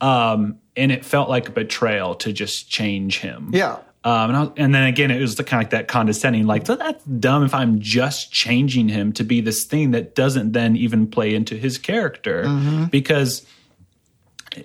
[0.00, 3.50] um, and it felt like a betrayal to just change him.
[3.52, 3.78] Yeah.
[4.02, 6.66] Um, and, was, and then again, it was the kind of like that condescending, like
[6.66, 7.44] "So that's dumb.
[7.44, 11.54] If I'm just changing him to be this thing that doesn't then even play into
[11.56, 12.84] his character, Mm-hmm.
[12.86, 13.46] because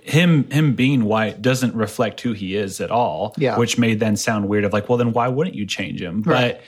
[0.02, 3.34] him him being white doesn't reflect who he is at all.
[3.36, 3.56] Yeah.
[3.58, 4.64] which may then sound weird.
[4.64, 6.22] Of like, well, then why wouldn't you change him?
[6.22, 6.54] Right.
[6.56, 6.62] But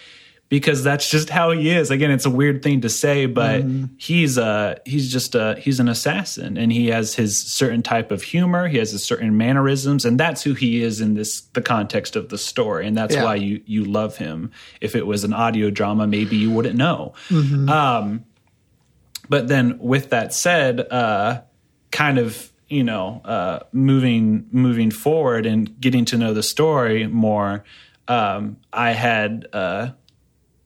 [0.50, 1.90] because that's just how he is.
[1.90, 3.84] Again, it's a weird thing to say, but Mm-hmm.
[3.98, 8.22] he's a he's just a he's an assassin, and he has his certain type of
[8.22, 8.66] humor.
[8.68, 12.30] He has his certain mannerisms, and that's who he is in this the context of
[12.30, 13.24] the story, and that's Yeah.
[13.24, 14.50] why you you love him.
[14.80, 17.12] If it was an audio drama, maybe you wouldn't know.
[17.28, 17.68] Mm-hmm.
[17.68, 18.24] Um,
[19.28, 21.42] but then, with that said, uh,
[21.90, 27.64] kind of you know uh, moving moving forward and getting to know the story more,
[28.08, 29.46] um, I had.
[29.52, 29.90] Uh,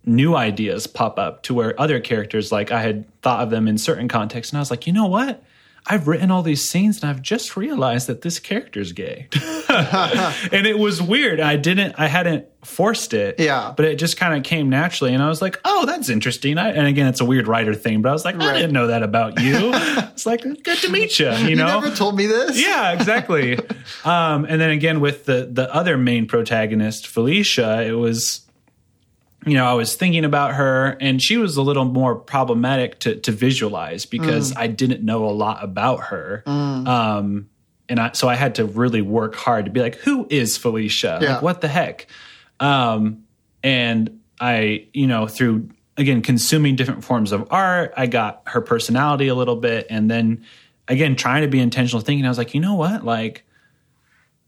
[0.05, 3.79] new ideas pop up to where other characters like I had thought of them in
[3.79, 5.43] certain contexts and I was like, you know what?
[5.85, 9.27] I've written all these scenes and I've just realized that this character's gay.
[9.69, 11.41] and it was weird.
[11.41, 13.41] I didn't I hadn't forced it.
[13.41, 13.73] Yeah.
[13.77, 16.57] But it just kind of came naturally and I was like, oh, that's interesting.
[16.59, 18.89] I, and again, it's a weird writer thing, but I was like, I didn't know
[18.89, 19.55] that about you.
[19.75, 21.81] it's like good to meet you, you You know?
[21.81, 22.61] never told me this.
[22.61, 23.59] yeah, exactly.
[24.05, 28.43] um, and then again with the the other main protagonist, Felicia, it was
[29.45, 33.17] you know, I was thinking about her and she was a little more problematic to
[33.17, 36.43] to visualize because I didn't know a lot about her.
[36.47, 37.49] Um
[37.89, 41.19] and I so I had to really work hard to be like, who is Felicia?
[41.21, 41.35] Yeah.
[41.35, 42.07] Like what the heck?
[42.61, 43.25] Um
[43.63, 49.29] and I, you know, through again consuming different forms of art, I got her personality
[49.29, 50.45] a little bit and then
[50.89, 53.05] again trying to be intentional thinking, I was like, you know what?
[53.05, 53.45] Like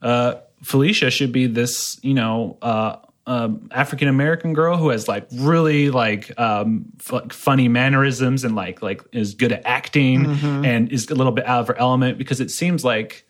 [0.03, 2.97] uh, Felicia should be this, you know, uh,
[3.27, 8.83] um, African American girl who has like really like um, f- funny mannerisms and like
[8.83, 10.27] like is good at acting
[10.65, 13.27] and is a little bit out of her element because it seems like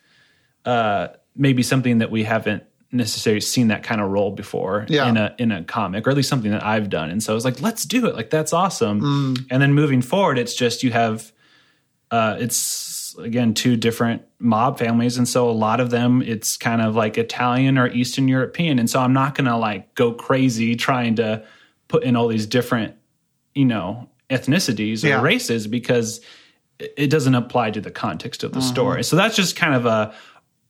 [0.64, 5.09] uh, maybe something that we haven't necessarily seen that kind of role before Yeah.
[5.09, 7.11] in a in a comic or at least something that I've done.
[7.11, 8.14] And so I was like let's do it.
[8.14, 9.36] Like that's awesome.
[9.51, 11.32] And then moving forward it's just you have
[12.11, 12.57] uh, it's
[13.18, 15.16] again two different mob families.
[15.16, 18.78] And so a lot of them it's kind of like italian or eastern european.
[18.78, 21.44] And so i'm not gonna like go crazy trying to
[21.88, 22.94] put in all these different
[23.54, 25.22] you know ethnicities or Yeah.
[25.22, 26.20] races because
[26.78, 28.68] it it doesn't apply to the context of the mm-hmm.
[28.68, 29.04] story.
[29.04, 30.14] So that's just kind of a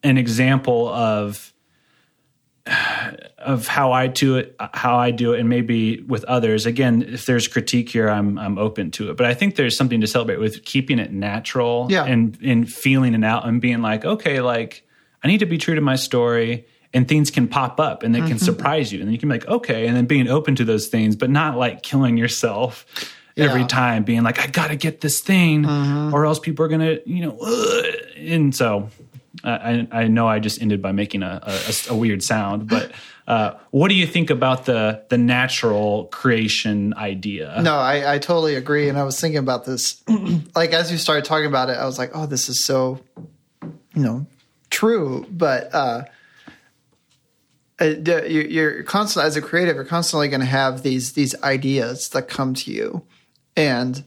[0.03, 1.54] an example of
[3.39, 6.65] of how I do it, how I do it, and maybe with others.
[6.65, 9.17] Again, if there's critique here, I'm I'm open to it.
[9.17, 12.05] But I think there's something to celebrate with keeping it natural Yeah.
[12.05, 14.87] and and feeling it out and being like, okay, like
[15.23, 16.67] I need to be true to my story.
[16.95, 18.39] And things can pop up and they can mm-hmm.
[18.39, 19.01] surprise you.
[19.01, 21.29] And then you can be like, okay, and then being open to those things, but
[21.29, 22.87] not like killing yourself
[23.37, 26.15] every time, being like, I gotta get this thing, mm-hmm.
[26.15, 28.89] or else people are gonna, you know, "Ugh." and so
[29.43, 32.93] I, I know I just ended by making a, a, a weird sound, but
[33.27, 37.61] uh, what do you think about the the natural creation idea?
[37.63, 38.89] No, I, I totally agree.
[38.89, 40.03] And I was thinking about this,
[40.55, 43.01] like as you started talking about it, I was like, oh, this is so,
[43.63, 44.27] you know,
[44.71, 45.27] true.
[45.31, 46.05] But uh,
[47.81, 52.09] uh, you- you're constantly as a creative you're constantly going to have these these ideas
[52.11, 53.03] that come to you
[53.57, 54.05] and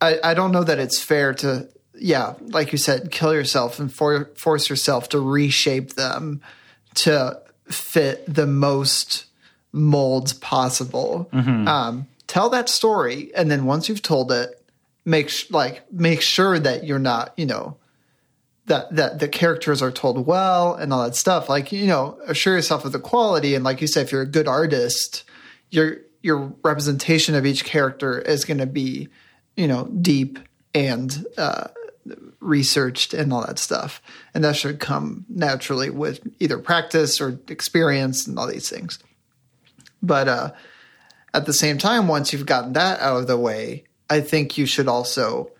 [0.00, 1.68] I, I don't know that it's fair to
[1.98, 6.40] yeah like you said kill yourself and for, force yourself to reshape them
[6.94, 9.26] to fit the most
[9.72, 11.28] molds possible
[11.68, 14.62] um, tell that story and then once you've told it
[15.04, 17.76] make sh- like make sure that you're not you know
[18.66, 21.48] that that the characters are told well and all that stuff.
[21.48, 23.54] Like you know, assure yourself of the quality.
[23.54, 25.24] And like you said, if you're a good artist,
[25.70, 29.08] your your representation of each character is going to be
[29.56, 30.38] you know deep
[30.74, 31.68] and uh,
[32.46, 34.00] researched and all that stuff.
[34.34, 38.98] And that should come naturally with either practice or experience and all these things.
[40.02, 40.52] But uh,
[41.34, 44.66] at the same time, once you've gotten that out of the way, I think you
[44.66, 45.50] should also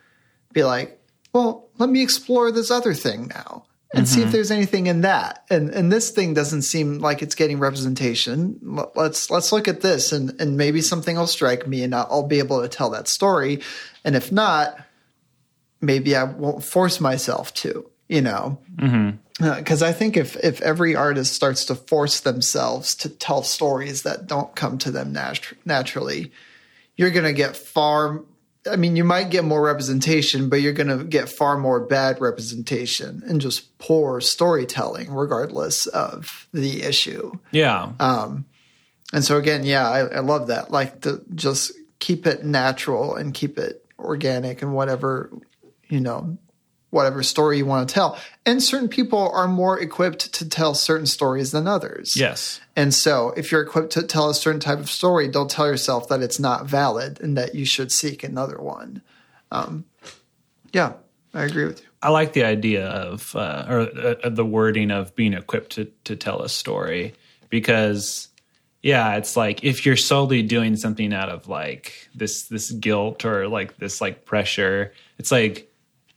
[0.52, 1.00] be like,
[1.32, 3.64] well, let me explore this other thing now
[3.94, 5.44] and see if there's anything in that.
[5.48, 8.58] And and this thing doesn't seem like it's getting representation.
[8.94, 12.26] Let's let's look at this and and maybe something will strike me and I'll, I'll
[12.26, 13.60] be able to tell that story.
[14.04, 14.78] And if not,
[15.80, 17.90] maybe I won't force myself to.
[18.08, 18.58] You know,
[19.40, 24.28] because I think if if every artist starts to force themselves to tell stories that
[24.28, 26.30] don't come to them nat- naturally,
[26.96, 28.22] you're going to get far
[28.70, 32.20] I mean, you might get more representation, but you're going to get far more bad
[32.20, 37.32] representation and just poor storytelling, regardless of the issue.
[37.50, 37.92] Yeah.
[37.98, 38.44] Um
[39.12, 40.70] And so, again, yeah, I, I love that.
[40.70, 45.30] Like, to just keep it natural and keep it organic and whatever,
[45.88, 46.38] you know,
[46.90, 48.18] whatever story you want to tell.
[48.44, 52.16] And certain people are more equipped to tell certain stories than others.
[52.16, 52.60] yes.
[52.74, 56.08] And so, if you're equipped to tell a certain type of story, don't tell yourself
[56.08, 59.02] that it's not valid and that you should seek another one.
[59.50, 59.84] Um,
[60.72, 60.94] yeah,
[61.32, 61.86] I agree with you.
[62.02, 66.16] I like the idea of uh, or uh, the wording of being equipped to to
[66.16, 67.14] tell a story
[67.48, 68.28] because
[68.82, 73.48] yeah, it's like if you're solely doing something out of like this this guilt or
[73.48, 75.65] like this like pressure, it's like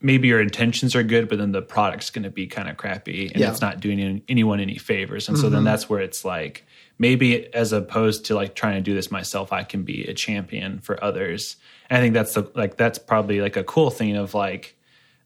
[0.01, 3.27] maybe your intentions are good, but then the product's going to be kind of crappy
[3.31, 3.51] and Yeah.
[3.51, 5.27] it's not doing anyone any favors.
[5.27, 6.65] And so then that's where it's like
[6.97, 10.79] maybe as opposed to like trying to do this myself, I can be a champion
[10.79, 11.57] for others.
[11.89, 14.77] And I think that's the, like that's probably like a cool thing of like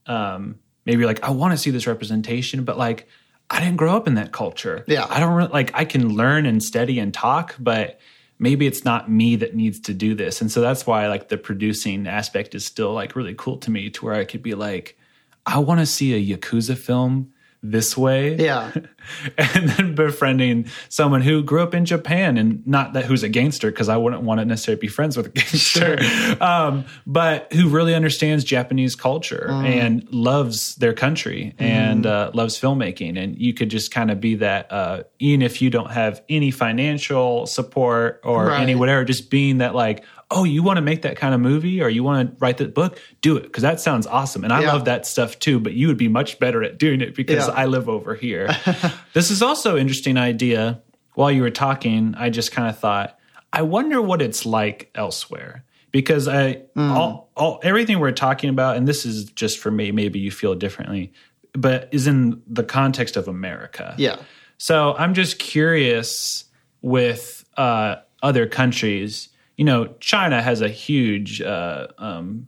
[0.08, 0.56] um,
[0.86, 3.08] maybe like I want to see this representation, but like
[3.50, 4.84] I didn't grow up in that culture.
[4.88, 5.06] Yeah.
[5.10, 8.00] I don't really, like I can learn and study and talk, but
[8.40, 10.42] maybe it's not me that needs to do this.
[10.42, 13.90] And so that's why like the producing aspect is still like really cool to me
[13.92, 14.98] to where I could be like,
[15.46, 17.33] I want to see a Yakuza film
[17.64, 18.36] this way.
[18.36, 18.72] Yeah.
[19.38, 23.72] and then befriending someone who grew up in Japan and not that who's a gangster
[23.72, 25.98] because I wouldn't want to necessarily be friends with a gangster,
[26.42, 33.18] um, but who really understands Japanese culture and loves their country and uh, loves filmmaking.
[33.22, 36.52] And you could just kind of be that, uh, even if you don't have any
[36.52, 38.62] financial support or Right.
[38.62, 41.82] any whatever, just being that like, oh, you want to make that kind of movie
[41.82, 44.44] or you want to write that book, do it because that sounds awesome.
[44.44, 44.74] And I Yeah.
[44.74, 45.60] love that stuff too.
[45.60, 47.54] But you would be much better at doing it because Yeah.
[47.54, 48.48] I live over here.
[49.14, 50.82] this is also an interesting idea.
[51.16, 53.18] While you were talking, I just kind of thought,
[53.52, 55.64] I wonder what it's like elsewhere.
[55.92, 60.18] Because I all, all everything we're talking about, and this is just for me, maybe
[60.18, 61.14] you feel differently,
[61.54, 63.94] but is in the context of America.
[64.00, 64.16] Yeah.
[64.58, 66.46] So I'm just curious
[66.82, 69.30] with uh, other countries.
[69.58, 72.48] You know, China has a huge uh, um,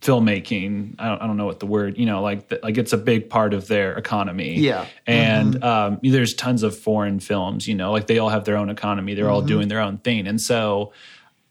[0.00, 0.94] filmmaking.
[0.98, 1.98] I don't, I don't know what the word.
[1.98, 4.58] You know, like the, like it's a big part of their economy.
[4.58, 4.86] Yeah.
[5.06, 7.66] and um, there's tons of foreign films.
[7.66, 9.14] You know, like they all have their own economy.
[9.14, 10.92] They're all doing their own thing, and so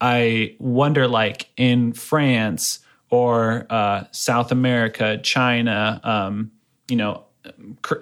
[0.00, 6.52] I wonder, like in France or uh, South America, China, um,
[6.88, 7.24] you know,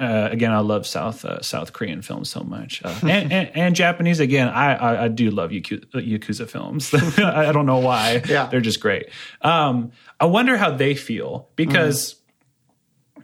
[0.00, 3.76] uh, again, I love South uh, South Korean films so much, uh, and, and, and
[3.76, 4.20] Japanese.
[4.20, 6.92] Again, I I, I do love Yakuza, Yakuza films.
[7.18, 8.22] I don't know why.
[8.28, 8.46] Yeah.
[8.46, 9.08] they're just great.
[9.42, 12.16] Um, I wonder how they feel because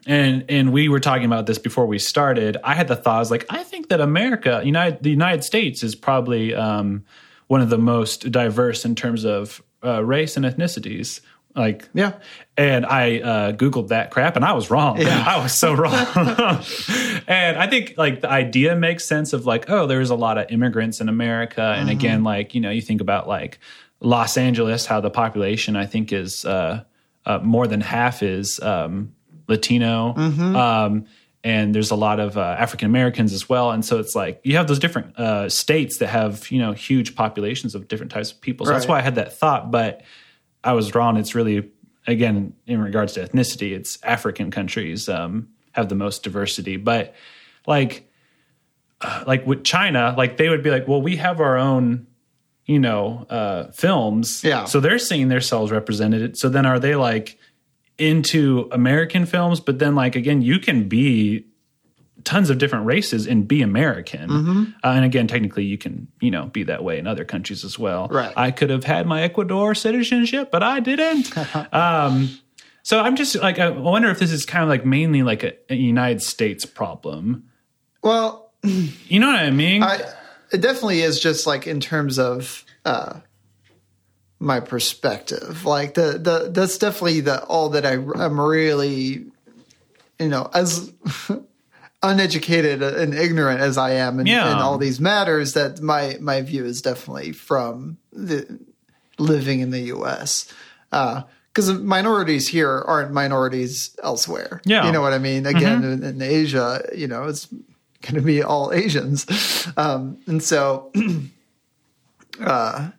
[0.06, 2.56] and and we were talking about this before we started.
[2.64, 5.82] I had the thought I was like, I think that America, United the United States,
[5.82, 7.04] is probably um,
[7.46, 11.20] one of the most diverse in terms of uh, race and ethnicities.
[11.54, 12.12] Like, Yeah.
[12.56, 15.00] and I uh, googled that crap, and I was wrong.
[15.00, 15.22] Yeah.
[15.26, 15.92] I was so wrong.
[17.26, 20.50] and I think like the idea makes sense of like, oh, there's a lot of
[20.50, 23.58] immigrants in America, and again, like you know, you think about like
[24.00, 26.84] Los Angeles, how the population I think is uh,
[27.26, 29.12] uh, more than half is um,
[29.48, 30.14] Latino.
[30.16, 31.06] Um,
[31.44, 34.56] and there's a lot of uh, African Americans as well, and so it's like you
[34.56, 38.40] have those different uh, states that have you know huge populations of different types of
[38.40, 38.64] people.
[38.64, 40.02] So that's why I had that thought, but
[40.64, 41.16] I was wrong.
[41.16, 41.70] It's really
[42.06, 47.14] again in regards to ethnicity, it's African countries um, have the most diversity, but
[47.66, 48.08] like
[49.00, 52.06] uh, like with China, like they would be like, well, we have our own,
[52.66, 54.44] you know, uh, films.
[54.44, 54.64] Yeah.
[54.64, 56.36] So they're seeing themselves represented.
[56.38, 57.38] So then are they like
[57.98, 59.60] into American films?
[59.60, 61.46] But then like again, you can be
[62.24, 64.28] tons of different races and be American.
[64.28, 64.62] Mm-hmm.
[64.84, 67.78] Uh, and again, technically, you can you know be that way in other countries as
[67.78, 68.08] well.
[68.08, 68.32] Right.
[68.36, 71.36] I could have had my Ecuador citizenship, but I didn't.
[71.74, 72.30] um,
[72.82, 75.52] so I'm just like I wonder if this is kind of like mainly like a,
[75.70, 77.50] a United States problem.
[78.02, 79.82] Well, You know what I mean?
[79.82, 80.00] I,
[80.52, 83.20] it definitely is just like in terms of uh,
[84.38, 85.64] my perspective.
[85.64, 89.26] Like the the that's definitely the all that I am really,
[90.18, 90.92] you know, as
[92.02, 94.52] uneducated and ignorant as I am in, Yeah.
[94.52, 95.52] in all these matters.
[95.54, 98.58] That my my view is definitely from the
[99.18, 100.52] living in the U.S.
[100.90, 104.60] Because minorities here aren't minorities elsewhere.
[104.64, 104.86] Yeah.
[104.86, 105.46] you know what I mean.
[105.46, 107.46] Again, in, in Asia, you know, it's
[108.02, 109.26] going to be all Asians,
[109.76, 110.90] um, and so,
[112.40, 112.90] uh,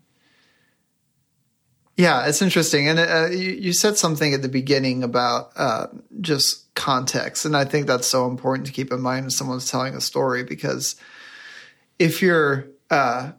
[1.98, 2.88] yeah, it's interesting.
[2.88, 5.88] And uh, you, you said something at the beginning about uh,
[6.22, 9.96] just context, and I think that's so important to keep in mind when someone's telling
[9.96, 10.96] a story because
[12.00, 13.32] if you're uh,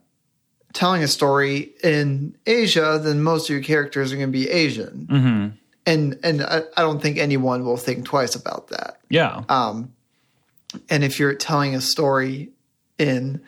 [0.72, 5.06] telling a story in Asia, then most of your characters are going to be Asian.
[5.86, 9.00] And and I, I don't think anyone will think twice about that.
[9.08, 9.42] yeah.
[9.48, 9.92] Um,
[10.88, 12.50] and if you're telling a story
[12.98, 13.42] in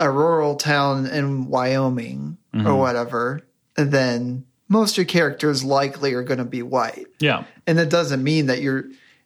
[0.00, 3.40] a rural town in Wyoming or whatever,
[3.74, 7.06] then most of your characters likely are going to be white.
[7.18, 7.44] yeah.
[7.66, 8.84] And that doesn't mean that you're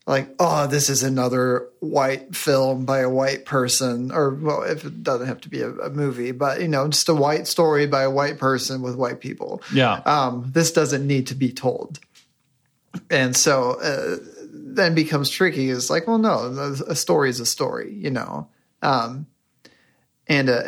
[0.09, 5.03] like, oh, this is another white film by a white person, or well, if it
[5.05, 8.03] doesn't have to be a, a movie, but you know, just a white story by
[8.03, 10.01] a white person with white people Yeah.
[10.07, 12.01] um, this doesn't need to be told.
[13.11, 14.17] And so uh,
[14.51, 15.69] then becomes tricky.
[15.69, 18.49] Is like, well, no, a story is a story, you know.
[18.83, 19.27] Um,
[20.29, 20.63] and uh,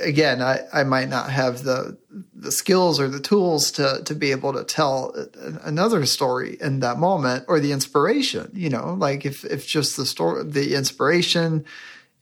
[0.00, 1.96] again, I, I might not have the
[2.34, 5.14] the skills or the tools to to be able to tell
[5.62, 8.50] another story in that moment or the inspiration.
[8.54, 11.64] You know, like if if just the story, the inspiration,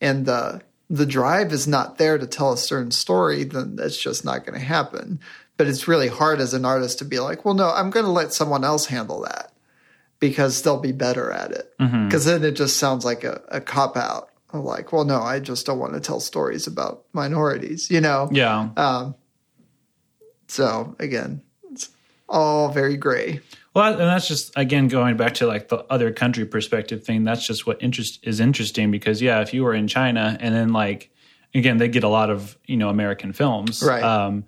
[0.01, 4.23] and the the drive is not there to tell a certain story, then that's just
[4.23, 5.19] not going to happen.
[5.57, 8.11] But it's really hard as an artist to be like, well, no, I'm going to
[8.11, 9.51] let someone else handle that
[10.19, 11.73] because they'll be better at it.
[12.05, 14.29] Because then it just sounds like a, a cop out.
[14.53, 18.29] Like, well, no, I just don't want to tell stories about minorities, you know?
[18.31, 18.69] Yeah.
[18.77, 19.15] Um,
[20.47, 21.41] So again,
[21.71, 21.89] it's
[22.29, 23.39] all very gray.
[23.73, 27.23] Well, and that's just again going back to like the other country perspective thing.
[27.23, 30.73] That's just what interest is interesting because yeah, if you were in China and then
[30.73, 31.09] like
[31.55, 34.03] again they get a lot of you know American films, Right.
[34.03, 34.45] Um,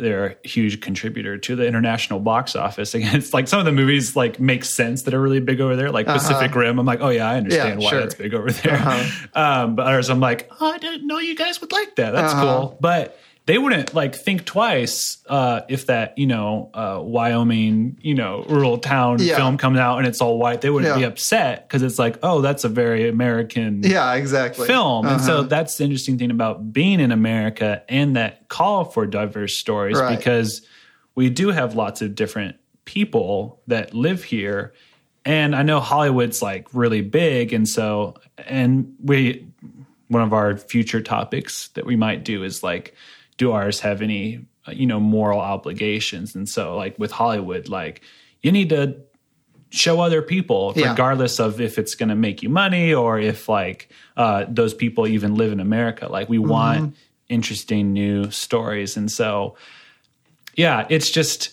[0.00, 2.94] they're a huge contributor to the international box office.
[3.00, 5.76] Again, it's like some of the movies like make sense that are really big over
[5.76, 6.78] there, like Pacific Rim.
[6.78, 7.80] I'm like, oh yeah, I understand Uh-huh.
[7.80, 8.00] Yeah, why sure.
[8.00, 8.80] that's big over there.
[9.34, 12.10] Um, but others, I'm like, oh, I didn't know you guys would like that.
[12.12, 12.42] That's Uh-huh.
[12.58, 12.78] cool.
[12.80, 13.18] But
[13.50, 18.78] they wouldn't like think twice uh, if that you know uh, Wyoming you know rural
[18.78, 19.36] town Yeah.
[19.36, 20.60] film comes out and it's all white.
[20.60, 20.98] They wouldn't Yeah.
[20.98, 24.66] be upset because it's like oh that's a very American Yeah, exactly.
[24.66, 25.26] film, and Uh-huh.
[25.26, 29.98] so that's the interesting thing about being in America and that call for diverse stories
[29.98, 30.16] Right.
[30.16, 30.62] because
[31.16, 34.72] we do have lots of different people that live here.
[35.24, 37.52] And I know Hollywood's like really big.
[37.52, 39.46] And so, and we,
[40.08, 42.94] one of our future topics that we might do is like,
[43.40, 46.34] do ours have any, uh, you know, moral obligations?
[46.36, 48.02] And so, like with Hollywood, like
[48.42, 48.82] you need to
[49.70, 50.90] show other people, Yeah.
[50.90, 55.06] regardless of if it's going to make you money or if like uh, those people
[55.06, 56.06] even live in America.
[56.10, 56.96] Like we want
[57.28, 59.56] interesting new stories, and so
[60.56, 61.50] yeah, it's just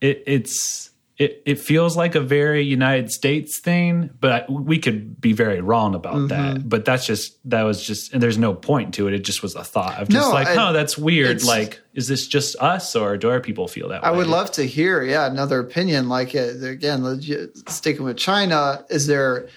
[0.00, 0.89] it it's
[1.20, 5.94] it it feels like a very United States thing, but we could be very wrong
[5.94, 6.26] about Mm-hmm.
[6.28, 6.68] that.
[6.68, 9.14] But that's just that was just and there's no point to it.
[9.14, 11.44] It just was a thought of just No, like, I- oh, that's weird.
[11.44, 14.08] Like, is this just us or do our people feel that way?
[14.08, 14.16] I way?
[14.18, 16.08] would love to hear, yeah, another opinion.
[16.08, 19.48] Like uh, again, legit, sticking with China, is there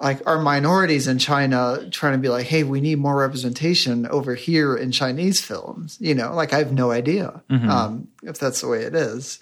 [0.00, 4.34] like are minorities in China trying to be like, hey, we need more representation over
[4.34, 5.96] here in Chinese films?
[6.00, 9.40] You know, like I have no idea um, if that's the way it is.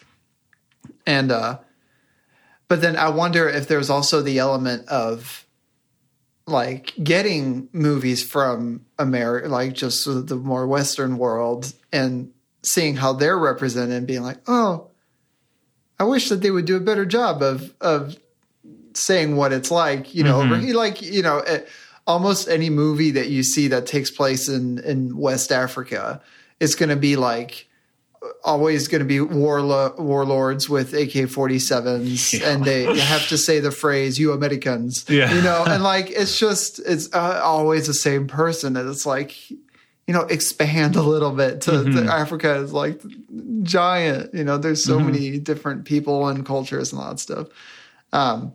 [1.06, 1.58] And uh,
[2.68, 5.46] but then I wonder if there's also the element of
[6.46, 12.32] like getting movies from America, like just the more Western world, and
[12.62, 14.90] seeing how they're represented, and being like, oh,
[15.98, 18.16] I wish that they would do a better job of of
[18.94, 21.60] saying what it's like, you know, here, like you know, eh,
[22.06, 26.20] almost any movie that you see that takes place in in West Africa,
[26.60, 27.68] it's going to be like
[28.44, 34.18] always going to be warlo- warlords with AK-47s and they have to say the phrase
[34.18, 35.04] you Americans.
[35.08, 35.32] Yeah.
[35.32, 39.50] you know and like it's just it's uh, always the same person and it's like
[39.50, 43.00] you know expand a little bit to, to Africa is like
[43.62, 47.48] giant you know there's so many different people and cultures and all that stuff.
[48.12, 48.52] Um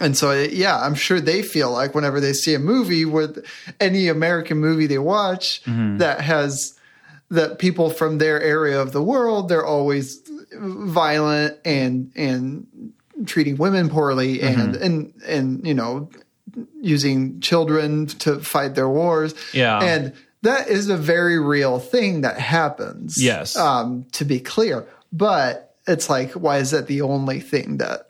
[0.00, 3.44] and so, yeah, I'm sure they feel like whenever they see a movie with
[3.80, 6.78] any American movie they watch that has
[7.30, 10.20] that people from their area of the world, they're always
[10.52, 12.92] violent and and
[13.26, 16.10] treating women poorly and and and you know
[16.80, 19.34] using children to fight their wars.
[19.52, 19.80] Yeah.
[19.80, 20.12] and
[20.42, 23.22] that is a very real thing that happens.
[23.22, 23.56] Yes.
[23.56, 28.09] um, to be clear, but it's like, why is that the only thing that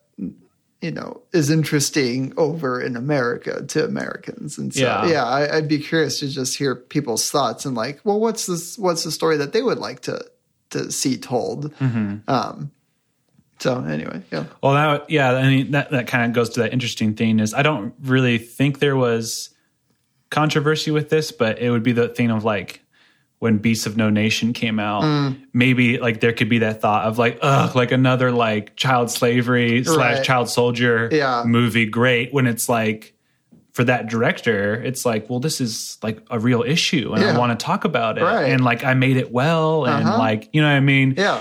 [0.81, 4.59] you know is interesting over in America to Americans.
[4.59, 5.07] And so Yeah.
[5.07, 8.79] yeah, I, I'd be curious to just hear people's thoughts and like, well, what's this?
[8.79, 10.25] What's the story that they would like to
[10.71, 11.75] to see told?
[11.81, 12.71] Um,
[13.59, 16.73] so anyway, yeah, Well, that yeah, I mean that that kind of goes to that
[16.73, 19.51] interesting thing is I don't really think there was
[20.31, 22.83] controversy with this, but it would be the thing of like
[23.41, 25.41] when Beasts of No Nation came out, Mm.
[25.53, 29.83] maybe like there could be that thought of like, ugh, like another like child slavery
[29.83, 31.43] slash child soldier Yeah.
[31.47, 31.87] movie.
[31.87, 33.15] Great when it's like
[33.73, 37.59] for that director, it's like, well, this is like a real issue, and I want
[37.59, 38.51] to talk about it, Right.
[38.51, 40.19] and like I made it well, and Uh-huh.
[40.19, 41.41] like you know what I mean, Yeah.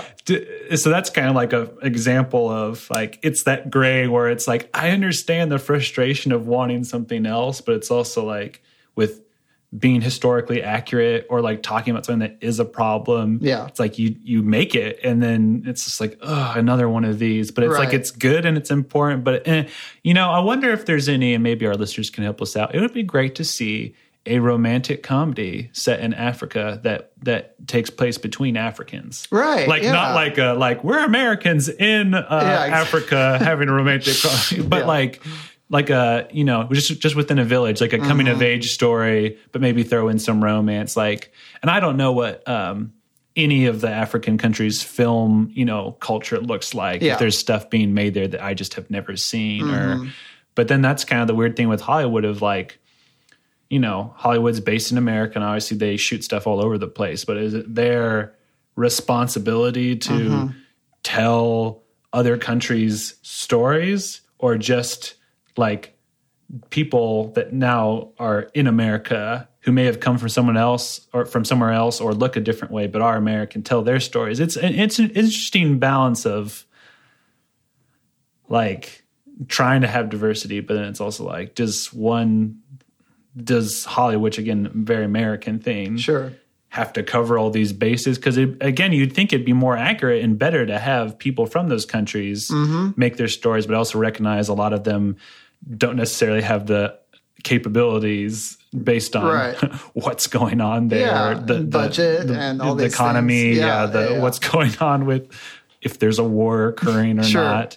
[0.76, 4.70] So that's kind of like a example of like it's that gray where it's like
[4.72, 8.62] I understand the frustration of wanting something else, but it's also like
[8.94, 9.20] with
[9.78, 13.38] being historically accurate or like talking about something that is a problem.
[13.40, 13.66] Yeah.
[13.66, 17.18] it's like you you make it and then it's just like oh another one of
[17.20, 19.22] these, but it's like it's good and it's important.
[19.22, 19.68] But eh,
[20.02, 22.74] you know, I wonder if there's any, and maybe our listeners can help us out.
[22.74, 23.94] It would be great to see
[24.26, 29.92] a romantic comedy set in Africa that that takes place between Africans right, like yeah.
[29.92, 34.80] not like a like we're Americans in uh, Yeah, Africa having a romantic, comedy, but
[34.80, 34.86] Yeah.
[34.86, 35.22] like
[35.70, 38.34] like a you know just just within a village, like a coming Mm-hmm.
[38.36, 40.96] of age story, but maybe throw in some romance.
[40.96, 42.92] Like, and I don't know what um,
[43.36, 47.00] any of the African countries' film you know culture looks like.
[47.02, 47.12] Yeah.
[47.14, 50.06] If there's stuff being made there that I just have never seen, Mm-hmm.
[50.06, 50.10] or
[50.56, 52.78] but then that's kind of the weird thing with Hollywood of like
[53.68, 57.24] you know, Hollywood's based in America, and obviously they shoot stuff all over the place.
[57.24, 58.34] But is it their
[58.74, 60.46] responsibility to Mm-hmm.
[61.04, 65.14] tell other countries' stories, or just
[65.56, 65.96] like
[66.70, 71.44] people that now are in America who may have come from someone else or from
[71.44, 74.40] somewhere else or look a different way, but are American, tell their stories?
[74.40, 76.64] It's it's an interesting balance of
[78.48, 79.04] like
[79.48, 82.60] trying to have diversity, but then it's also like does one
[83.36, 86.32] does Hollywood, which again, very American thing, sure,
[86.70, 88.16] have to cover all these bases?
[88.18, 91.84] Because again, you'd think it'd be more accurate and better to have people from those
[91.84, 92.90] countries Mm-hmm.
[92.96, 95.16] make their stories, but also recognize a lot of them
[95.76, 96.96] don't necessarily have the
[97.42, 99.54] capabilities based on Right.
[99.94, 104.18] what's going on there, Yeah, and budget and all the economy, yeah, Yeah, the yeah.
[104.20, 105.28] what's going on with
[105.82, 107.42] if there's a war occurring or Sure.
[107.42, 107.76] not.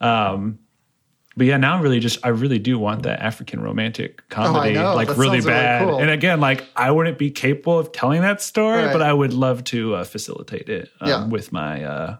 [0.00, 0.58] Um,
[1.36, 4.94] but yeah, now I'm really just I really do want that African romantic comedy, Oh,
[4.94, 5.88] like That really sounds really bad.
[5.88, 5.98] cool.
[6.00, 8.92] And again, like I wouldn't be capable of telling that story, Right.
[8.92, 11.26] but I would love to uh, facilitate it um, Yeah.
[11.26, 12.16] with my uh,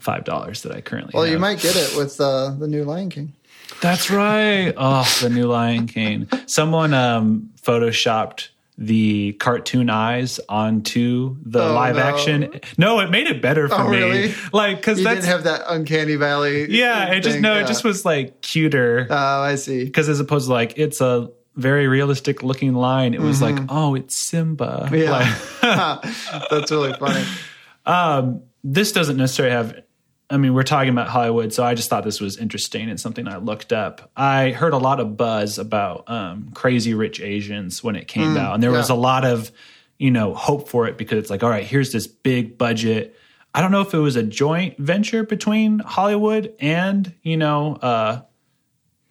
[0.00, 1.12] five dollars that I currently.
[1.12, 1.14] Have.
[1.14, 1.32] Well, have.
[1.32, 3.32] you might get it with uh, the new Lion King.
[3.80, 4.72] That's right.
[4.76, 6.28] Oh, the new Lion King.
[6.46, 8.48] Someone um, photoshopped
[8.78, 12.02] the cartoon eyes onto the Oh, live no.
[12.02, 12.60] action.
[12.76, 13.96] No, it made it better for Oh, me.
[13.96, 14.34] really?
[14.52, 16.66] Like because You didn't have that uncanny valley.
[16.70, 17.12] yeah.
[17.12, 17.54] It just no.
[17.54, 17.60] yeah.
[17.64, 19.84] It just was like cuter Oh, I see.
[19.84, 23.14] because as opposed to like it's a very realistic looking line.
[23.14, 24.88] It was like oh, it's Simba.
[24.90, 24.94] Mm-hmm.
[24.94, 26.00] Yeah.
[26.02, 26.02] Like,
[26.50, 27.24] That's really funny.
[27.86, 29.82] um, this doesn't necessarily have.
[30.28, 33.28] I mean, we're talking about Hollywood, so I just thought this was interesting and something
[33.28, 34.10] I looked up.
[34.16, 38.54] I heard a lot of buzz about um, Crazy Rich Asians when it came out,
[38.54, 39.52] and there was a lot of
[39.98, 43.16] you know hope for it because it's like, all right, here's this big budget.
[43.54, 48.22] I don't know if it was a joint venture between Hollywood and you know uh,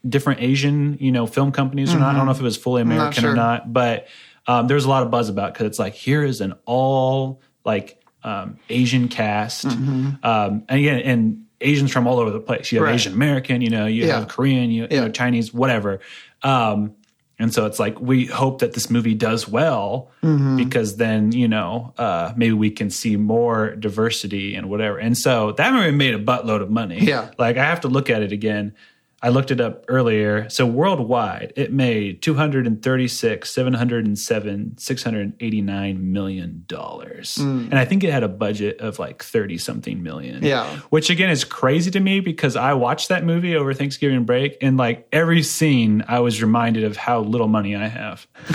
[0.08, 2.14] different Asian you know film companies or not.
[2.14, 3.32] I don't know if it was fully American sure.
[3.32, 4.08] or not, but
[4.48, 8.02] um, there's a lot of buzz about because it's like here is an all like
[8.26, 12.72] um, Asian cast, um, and again, and Asians from all over the place.
[12.72, 12.96] You have Right.
[12.96, 14.20] Asian American, you know, you Yeah.
[14.20, 16.00] have Korean, you, you know, Chinese, whatever.
[16.44, 16.94] Um,
[17.40, 20.56] and so it's like we hope that this movie does well Mm-hmm.
[20.58, 24.98] because then you know uh, maybe we can see more diversity and whatever.
[24.98, 27.00] And so that movie made a buttload of money.
[27.02, 27.30] Yeah.
[27.38, 28.74] like I have to look at it again.
[29.22, 30.50] I looked it up earlier.
[30.50, 37.36] So worldwide, it made 236, 707, 689 million dollars.
[37.36, 37.68] Hmm.
[37.72, 40.44] And I think it had a budget of like 30 something million.
[40.44, 40.68] Yeah.
[40.90, 44.78] Which again is crazy to me because I watched that movie over Thanksgiving break and
[44.78, 48.28] like every scene I was reminded of how little money I have.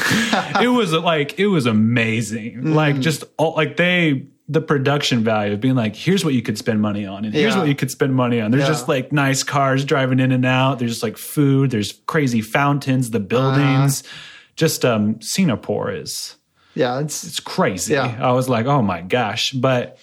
[0.60, 2.74] it was like it was amazing.
[2.74, 3.00] Like hmm.
[3.00, 6.80] just all like they the production value of being like, here's what you could spend
[6.82, 7.60] money on, and here's Yeah.
[7.60, 8.50] what you could spend money on.
[8.50, 8.68] There's Yeah.
[8.68, 10.80] just like nice cars driving in and out.
[10.80, 11.70] There's just like food.
[11.70, 13.10] There's crazy fountains.
[13.10, 14.02] The buildings.
[14.02, 14.16] Uh-huh.
[14.56, 16.34] Just um, Singapore is
[16.74, 17.94] Yeah, it's it's crazy.
[17.94, 18.16] Yeah.
[18.20, 19.52] I was like, oh my gosh.
[19.52, 19.98] But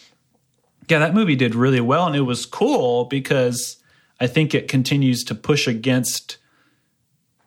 [0.89, 2.07] yeah, that movie did really well.
[2.07, 3.77] And it was cool because
[4.21, 6.37] I think it continues to push against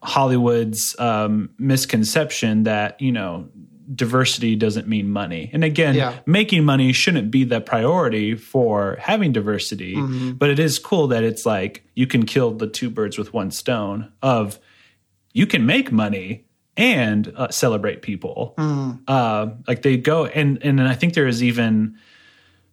[0.02, 3.48] Hollywood's um, misconception that, you know,
[3.94, 5.50] diversity doesn't mean money.
[5.52, 6.14] And again, Yeah.
[6.26, 10.32] making money shouldn't be the priority for having diversity, Mm-hmm.
[10.32, 13.50] but it is cool that it's like you can kill the two birds with one
[13.50, 14.58] stone of
[15.32, 16.44] you can make money
[16.76, 18.54] and uh, celebrate people.
[19.08, 21.96] Uh, like they go and and then I think there is even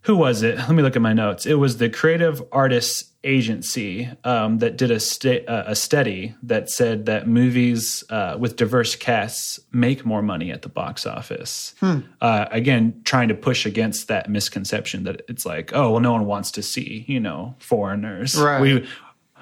[0.02, 0.58] who was it?
[0.58, 1.46] Let me look at my notes.
[1.46, 6.70] It was the Creative Artists Agency um, that did a, sta- uh, a study that
[6.70, 11.76] said that movies uh, with diverse casts make more money at the box office.
[11.82, 16.26] Uh, again, trying to push against that misconception that it's like, oh, well, no one
[16.26, 18.40] wants to see, you know, foreigners.
[18.40, 18.62] Right.
[18.62, 18.88] We,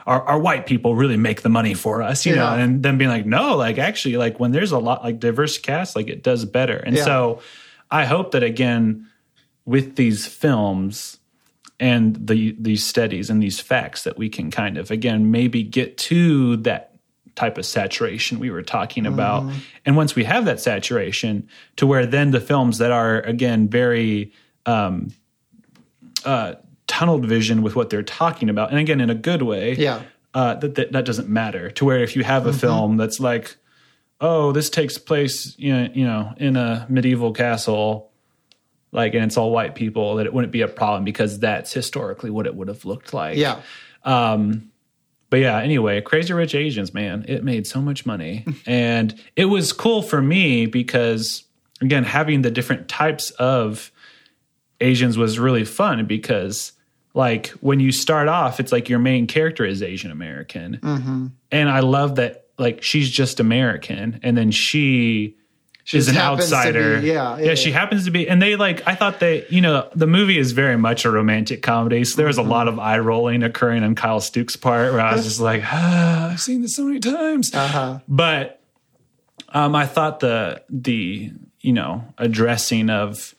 [0.08, 3.10] our, our white people really make the money for us, you know, and then being
[3.10, 6.46] like, no, like actually, like when there's a lot like diverse cast, like it does
[6.46, 6.78] better.
[6.78, 7.04] And Yeah.
[7.06, 7.42] so
[7.92, 9.08] I hope that again,
[9.66, 11.20] with these films
[11.80, 15.98] and the these studies and these facts that we can kind of again maybe get
[15.98, 16.92] to that
[17.36, 19.44] type of saturation we were talking about
[19.86, 24.32] and once we have that saturation to where then the films that are again very
[24.66, 25.12] um
[26.24, 26.54] uh
[26.88, 30.02] tunneled vision with what they're talking about and again in a good way yeah.
[30.34, 31.72] uh, that, that that doesn't matter.
[31.72, 33.56] To where if you have a film that's like,
[34.22, 38.12] oh, this takes place, you know, you know, in a medieval castle,
[38.96, 42.32] like, and it's all white people, that it wouldn't be a problem because that's historically
[42.32, 43.38] what it would have looked like.
[43.38, 43.62] Yeah.
[44.04, 44.72] um
[45.30, 48.46] But yeah, anyway, Crazy Rich Asians, man, it made so much money.
[48.66, 51.44] and it was cool for me because,
[51.82, 53.92] again, having the different types of
[54.80, 56.72] Asians was really fun because,
[57.14, 60.80] like, when you start off, it's like your main character is Asian American.
[61.52, 64.20] And I love that, like, she's just American.
[64.24, 65.36] And then she.
[65.94, 67.00] Is an outsider.
[67.02, 68.88] be- yeah, yeah, yeah, she happens to be, and they like.
[68.88, 72.04] I thought they, you know, the movie is very much a romantic comedy.
[72.06, 72.48] So there was Mm-hmm.
[72.48, 75.62] a lot of eye rolling occurring on Kyle Stuke's part, where I was just like,
[75.66, 77.54] ah, I've seen this so many times.
[77.54, 78.00] Uh-huh.
[78.08, 78.62] But
[79.50, 81.32] um, I thought the the
[81.62, 83.36] you know addressing of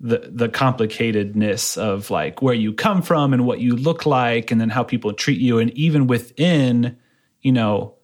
[0.00, 4.60] the the complicatedness of like where you come from and what you look like, and
[4.60, 6.96] then how people treat you, and even within
[7.42, 7.94] you know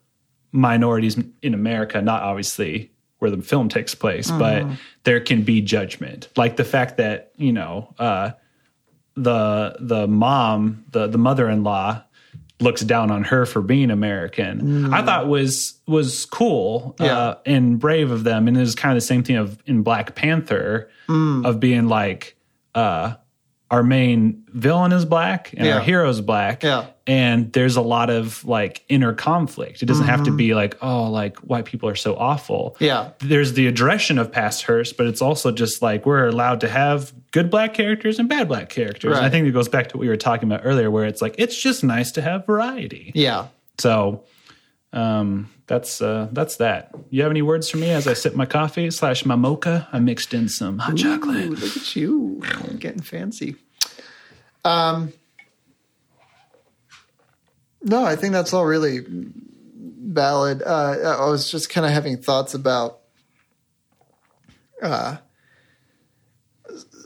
[0.53, 2.91] minorities in America, not obviously
[3.25, 4.65] where the film takes place, but
[5.05, 7.93] there can be judgment, like the fact that you know.
[7.99, 8.31] Uh,
[9.17, 12.03] the the mom, the the mother in law,
[12.61, 14.93] looks down on her for being American.
[14.93, 17.17] I thought was was cool Yeah.
[17.17, 19.83] uh, and brave of them, and it was kind of the same thing of in
[19.83, 22.37] Black Panther of being like
[22.75, 23.15] uh,
[23.75, 25.75] our main villain is black and Yeah.
[25.77, 26.63] our hero is black.
[26.63, 26.87] Yeah.
[27.09, 29.83] And there's a lot of like inner conflict.
[29.83, 33.11] It doesn't have to be like, oh, like white people are so awful Yeah.
[33.19, 37.13] there's the aggression of past hurts, but it's also just like we're allowed to have
[37.33, 39.17] good black characters and bad black characters.
[39.17, 41.21] And I think it goes back to what we were talking about earlier, where it's
[41.21, 43.11] like it's just nice to have variety.
[43.15, 43.49] Yeah.
[43.79, 44.23] So
[44.93, 46.95] um, that's uh, that's that.
[47.11, 49.89] You have any words for me as I sip my coffee slash my mocha?
[49.93, 51.51] I mixed in some hot chocolate.
[51.51, 52.43] Look at you
[52.79, 53.57] getting fancy.
[54.65, 55.13] Um,
[57.83, 60.63] no, I think that's all really valid.
[60.63, 63.01] Uh, I was just kind of having thoughts about.
[64.83, 65.17] Uh,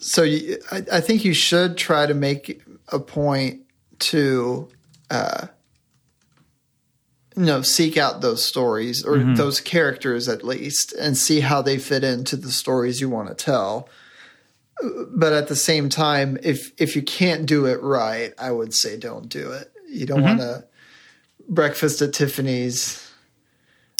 [0.01, 3.63] so you, I, I think you should try to make a point
[4.01, 4.69] to,
[5.11, 5.49] uh,
[7.39, 9.35] you know, seek out those stories or mm-hmm.
[9.35, 13.35] those characters at least, and see how they fit into the stories you want to
[13.35, 13.89] tell
[15.11, 18.97] but at the same time, if if you can't do it right, I would say
[18.97, 19.73] don't do it.
[19.89, 20.39] You don't mm-hmm.
[20.39, 20.65] want to
[21.49, 23.05] breakfast at Tiffany's.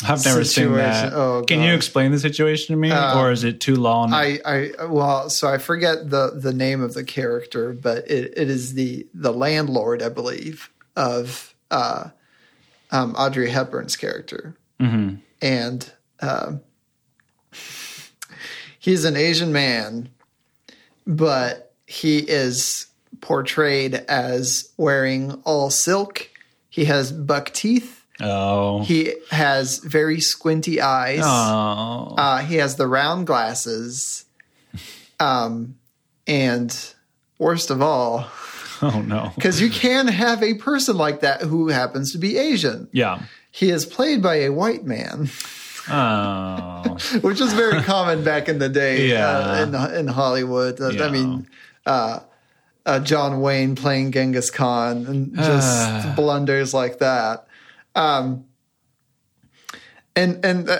[0.07, 1.11] I've never seen that.
[1.11, 4.13] Oh, Can you explain the situation to me, uh, or is it too long?
[4.13, 8.49] I, I well, so I forget the the name of the character, but it, it
[8.49, 12.11] is the the landlord, I believe, of uh,
[12.91, 14.55] um, Audrey Hepburn's character,
[15.41, 15.91] and
[16.21, 16.61] um,
[18.79, 20.09] he's an Asian man,
[21.05, 22.87] but he is
[23.21, 26.29] portrayed as wearing all silk
[26.69, 28.05] He has buck teeth.
[28.21, 28.83] Oh.
[28.83, 31.21] He has very squinty eyes.
[31.23, 32.15] oh.
[32.17, 34.25] Uh, he has the round glasses.
[35.19, 35.77] Um,
[36.27, 36.93] and
[37.37, 38.19] worst of all,
[38.95, 39.31] oh no.
[39.35, 42.87] because you can have a person like that who happens to be Asian.
[42.91, 43.21] Yeah.
[43.51, 45.29] He is played by a white man,
[45.89, 46.97] Oh.
[47.21, 49.27] which is very common back in the day Yeah.
[49.27, 50.79] uh, in in Hollywood.
[50.79, 51.05] Uh, Yeah.
[51.05, 51.47] I mean,
[51.85, 52.19] uh,
[52.85, 57.47] uh, John Wayne playing Genghis Khan and just blunders like that.
[57.95, 58.45] Um,
[60.15, 60.79] and and uh,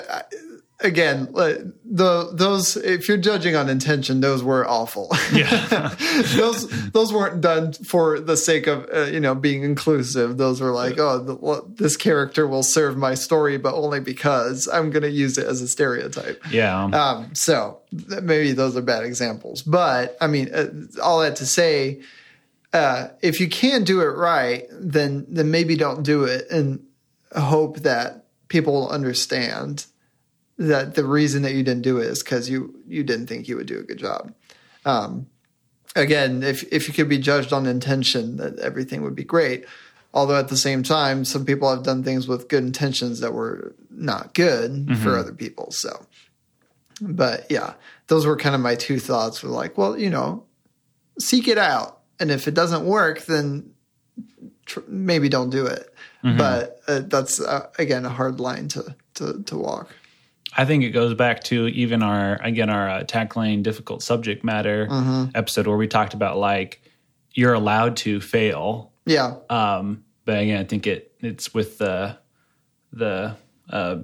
[0.81, 5.09] again, the those if you're judging on intention, those were awful.
[5.33, 5.95] Yeah.
[6.35, 10.37] those those weren't done for the sake of uh, you know being inclusive.
[10.37, 14.67] Those were like, oh, the, well, this character will serve my story, but only because
[14.67, 16.41] I'm going to use it as a stereotype.
[16.49, 16.85] Yeah.
[16.85, 17.79] Um, so
[18.09, 20.67] th- maybe those are bad examples, but I mean, uh,
[21.01, 22.01] all that to say,
[22.73, 26.85] uh, if you can't do it right, then then maybe don't do it, and
[27.35, 29.85] hope that people will understand
[30.59, 33.55] that the reason that you didn't do it is because you you didn't think you
[33.55, 34.33] would do a good job.
[34.85, 35.27] Um,
[35.95, 39.65] again, if if you could be judged on intention, that everything would be great.
[40.13, 43.75] Although at the same time, some people have done things with good intentions that were
[43.89, 45.71] not good for other people.
[45.71, 46.05] So,
[46.99, 47.75] but yeah,
[48.07, 49.41] those were kind of my two thoughts.
[49.41, 50.43] Were like, well, you know,
[51.19, 53.71] seek it out, and if it doesn't work, then
[54.65, 55.93] tr- maybe don't do it.
[56.37, 59.89] But uh, that's uh, again a hard line to to to walk.
[60.57, 64.87] I think it goes back to even our again our uh, tackling difficult subject matter
[64.89, 65.25] Mm-hmm.
[65.35, 66.81] episode where we talked about like
[67.33, 68.91] you're allowed to fail.
[69.05, 72.17] Yeah, Um, but again, I think it it's with the
[72.91, 73.35] the
[73.69, 73.97] uh,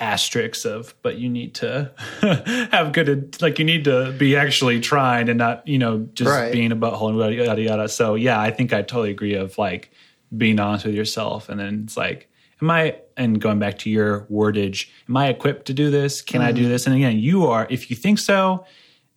[0.00, 1.90] asterisks of, but you need to
[2.72, 6.52] have good like you need to be actually trying and not you know just Right.
[6.52, 7.88] being a butthole and yada yada yada.
[7.88, 9.90] So yeah, I think I totally agree of like
[10.36, 12.28] being honest with yourself, and then it's like.
[12.60, 14.88] Am I and going back to your wordage?
[15.08, 16.22] Am I equipped to do this?
[16.22, 16.86] Can I do this?
[16.86, 17.66] And again, you are.
[17.70, 18.64] If you think so,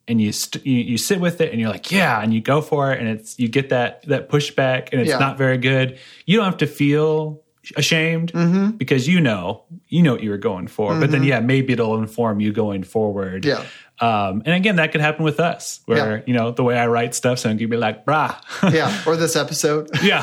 [0.08, 2.60] and you, st- you you sit with it and you're like yeah and you go
[2.62, 5.18] for it and it's you get that that pushback and it's Yeah.
[5.18, 7.42] not very good you don't have to feel
[7.76, 8.76] ashamed Mm-hmm.
[8.76, 11.98] because you know you know what you were going for but then yeah maybe it'll
[11.98, 13.64] inform you going forward Yeah.
[13.98, 16.22] um, and again that could happen with us where Yeah.
[16.28, 18.36] you know the way I write stuff so you'd be like brah
[18.72, 19.02] yeah.
[19.08, 19.90] Or this episode.
[20.04, 20.22] yeah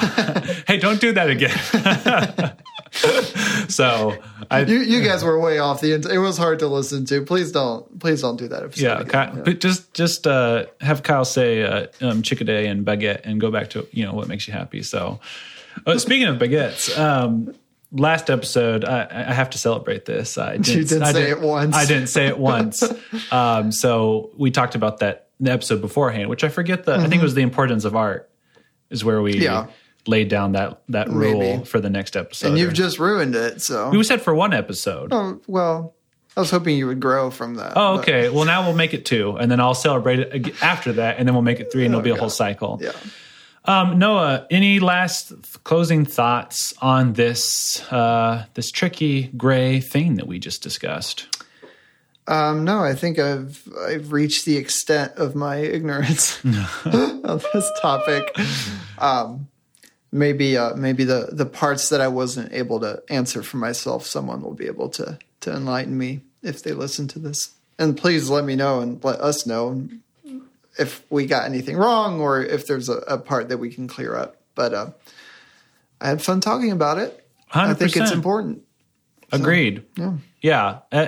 [0.66, 1.52] hey don't do that again
[3.70, 4.15] so
[4.52, 5.94] I You, you guys were way off the.
[5.94, 6.06] end.
[6.06, 7.22] it was hard to listen to.
[7.24, 7.99] Please don't.
[7.99, 8.78] Please don't do that.
[8.78, 9.36] Yeah, again.
[9.36, 13.52] Ky- but just just uh, have Kyle say uh, um, chickaday and baguette, and go
[13.52, 14.84] back to you know what makes you happy.
[14.84, 15.20] So,
[15.88, 17.53] uh, speaking of baguettes, um,
[17.91, 20.38] last episode I, I have to celebrate this.
[20.38, 21.76] I didn't, didn't I say it once.
[21.76, 22.84] I didn't say it once.
[23.32, 26.95] um, so we talked about that in the episode beforehand, which I forget the.
[26.95, 28.30] I think it was the importance of art
[28.90, 29.41] is where we Mm-hmm.
[29.41, 29.68] Yeah.
[30.07, 31.65] Laid down that that rule Maybe.
[31.65, 32.49] for the next episode.
[32.49, 33.61] and you've just ruined it.
[33.61, 33.89] So.
[33.89, 35.13] we said for one episode.
[35.13, 35.93] Oh, well,
[36.35, 37.73] I was hoping you would grow from that.
[37.75, 38.30] Oh, but- okay.
[38.30, 41.35] Well, now we'll make it two, and then I'll celebrate it after that, and then
[41.35, 42.80] we'll make it three, and it'll be a whole cycle.
[42.81, 42.91] Yeah.
[43.65, 50.27] Um, Noah, any last th- closing thoughts on this uh, this tricky gray thing that
[50.27, 51.27] we just discussed?
[52.27, 56.43] Um, no, I think I've I've reached the extent of my ignorance
[56.85, 58.35] of this topic.
[58.97, 59.47] Um,
[60.14, 64.41] maybe uh, maybe the the parts that I wasn't able to answer for myself, someone
[64.41, 67.56] will be able to to enlighten me if they listen to this.
[67.77, 69.90] And please let me know and let us know
[70.77, 74.15] if we got anything wrong or if there's a, a part that we can clear
[74.15, 74.38] up.
[74.56, 74.91] But uh,
[75.99, 77.27] I had fun talking about it.
[77.52, 78.64] I think it's important.
[79.31, 79.84] Agreed.
[79.98, 80.18] Yeah.
[80.41, 80.80] Yeah.
[80.91, 81.07] Uh,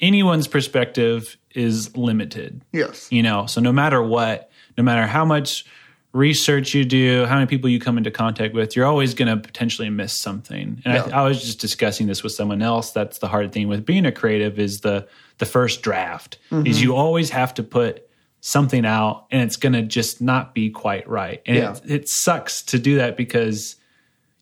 [0.00, 2.62] anyone's perspective is limited.
[2.72, 3.10] Yes.
[3.12, 5.66] you know so no matter what no matter how much
[6.12, 9.36] research you do how many people you come into contact with you're always going to
[9.36, 11.04] potentially miss something and Yeah.
[11.16, 14.06] I, I was just discussing this with someone else that's the hard thing with being
[14.06, 15.06] a creative is the
[15.36, 16.66] the first draft Mm-hmm.
[16.66, 18.08] is you always have to put
[18.40, 21.72] something out and it's going to just not be quite right and Yeah.
[21.84, 23.76] it, it sucks to do that because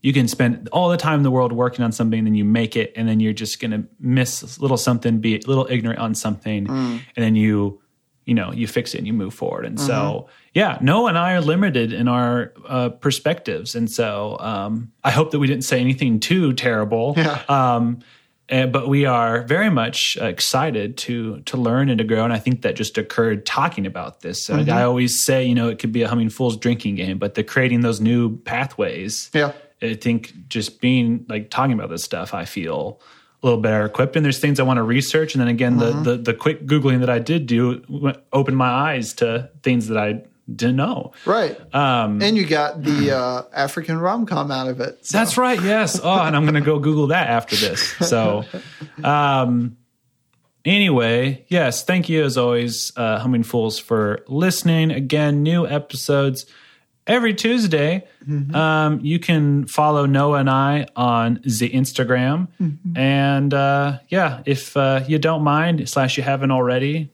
[0.03, 2.45] you can spend all the time in the world working on something, and then you
[2.45, 5.67] make it, and then you're just going to miss a little something, be a little
[5.69, 7.81] ignorant on something, and then you,
[8.27, 9.65] you know, you fix it and you move forward.
[9.65, 14.93] And so, yeah, Noah and I are limited in our uh, perspectives, and so um,
[15.03, 17.15] I hope that we didn't say anything too terrible.
[17.17, 17.43] Yeah.
[17.49, 18.01] Um,
[18.49, 22.39] and, but we are very much excited to to learn and to grow, and I
[22.39, 24.51] think that just occurred talking about this.
[24.51, 27.35] Uh, I always say, you know, it could be a humming fool's drinking game, but
[27.35, 29.31] the creating those new pathways.
[29.33, 29.53] Yeah.
[29.83, 33.01] I think just being like talking about this stuff, I feel
[33.43, 34.17] a little better equipped.
[34.17, 35.35] And there's things I want to research.
[35.35, 38.69] And then again, the, the the quick googling that I did do went- opened my
[38.69, 40.23] eyes to things that I
[40.55, 41.13] didn't know.
[41.25, 41.59] Right.
[41.75, 45.05] Um, and you got the uh, African rom com out of it.
[45.05, 45.19] So.
[45.19, 45.61] That's right.
[45.61, 45.99] Yes.
[46.01, 47.83] Oh, and I'm going to go Google that after this.
[47.83, 48.45] So,
[49.03, 49.77] um,
[50.65, 54.93] anyway, yes, thank you as always, uh, Humming Fools, for listening.
[54.93, 56.47] Again, new episodes
[57.07, 58.07] every Tuesday.
[58.29, 58.55] Mm-hmm.
[58.55, 62.49] Um, you can follow Noah and I on the Instagram.
[62.61, 62.97] Mm-hmm.
[62.97, 67.11] And uh, yeah, if uh, you don't mind, slash you haven't already,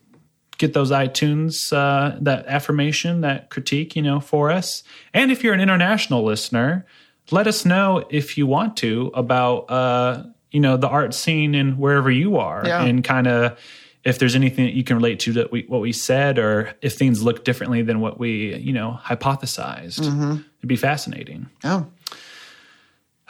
[0.59, 4.85] get those iTunes, uh, that affirmation, that critique, you know, for us.
[5.13, 6.87] And if you're an international listener,
[7.31, 11.79] let us know if you want to about, uh, you know, the art scene and
[11.79, 12.85] wherever you are yeah.
[12.85, 13.59] and kind of
[14.05, 16.95] if there's anything that you can relate to that we, what we said or if
[16.95, 20.01] things look differently than what we, you know, hypothesized.
[20.01, 20.33] Mm-hmm.
[20.59, 21.49] It'd be fascinating.
[21.65, 21.87] Oh.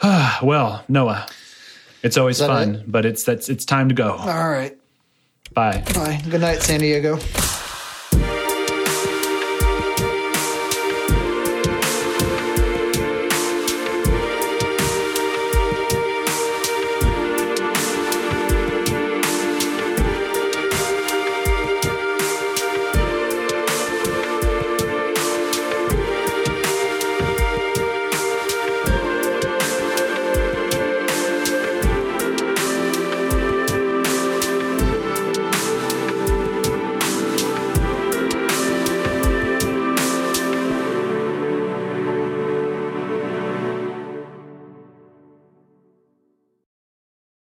[0.43, 1.27] well, Noah,
[2.01, 2.91] it's always fun, it?
[2.91, 4.13] but it's that's it's time to go.
[4.13, 4.77] All right.
[5.53, 5.83] Bye.
[5.93, 6.21] Bye.
[6.29, 7.19] Good night, San Diego.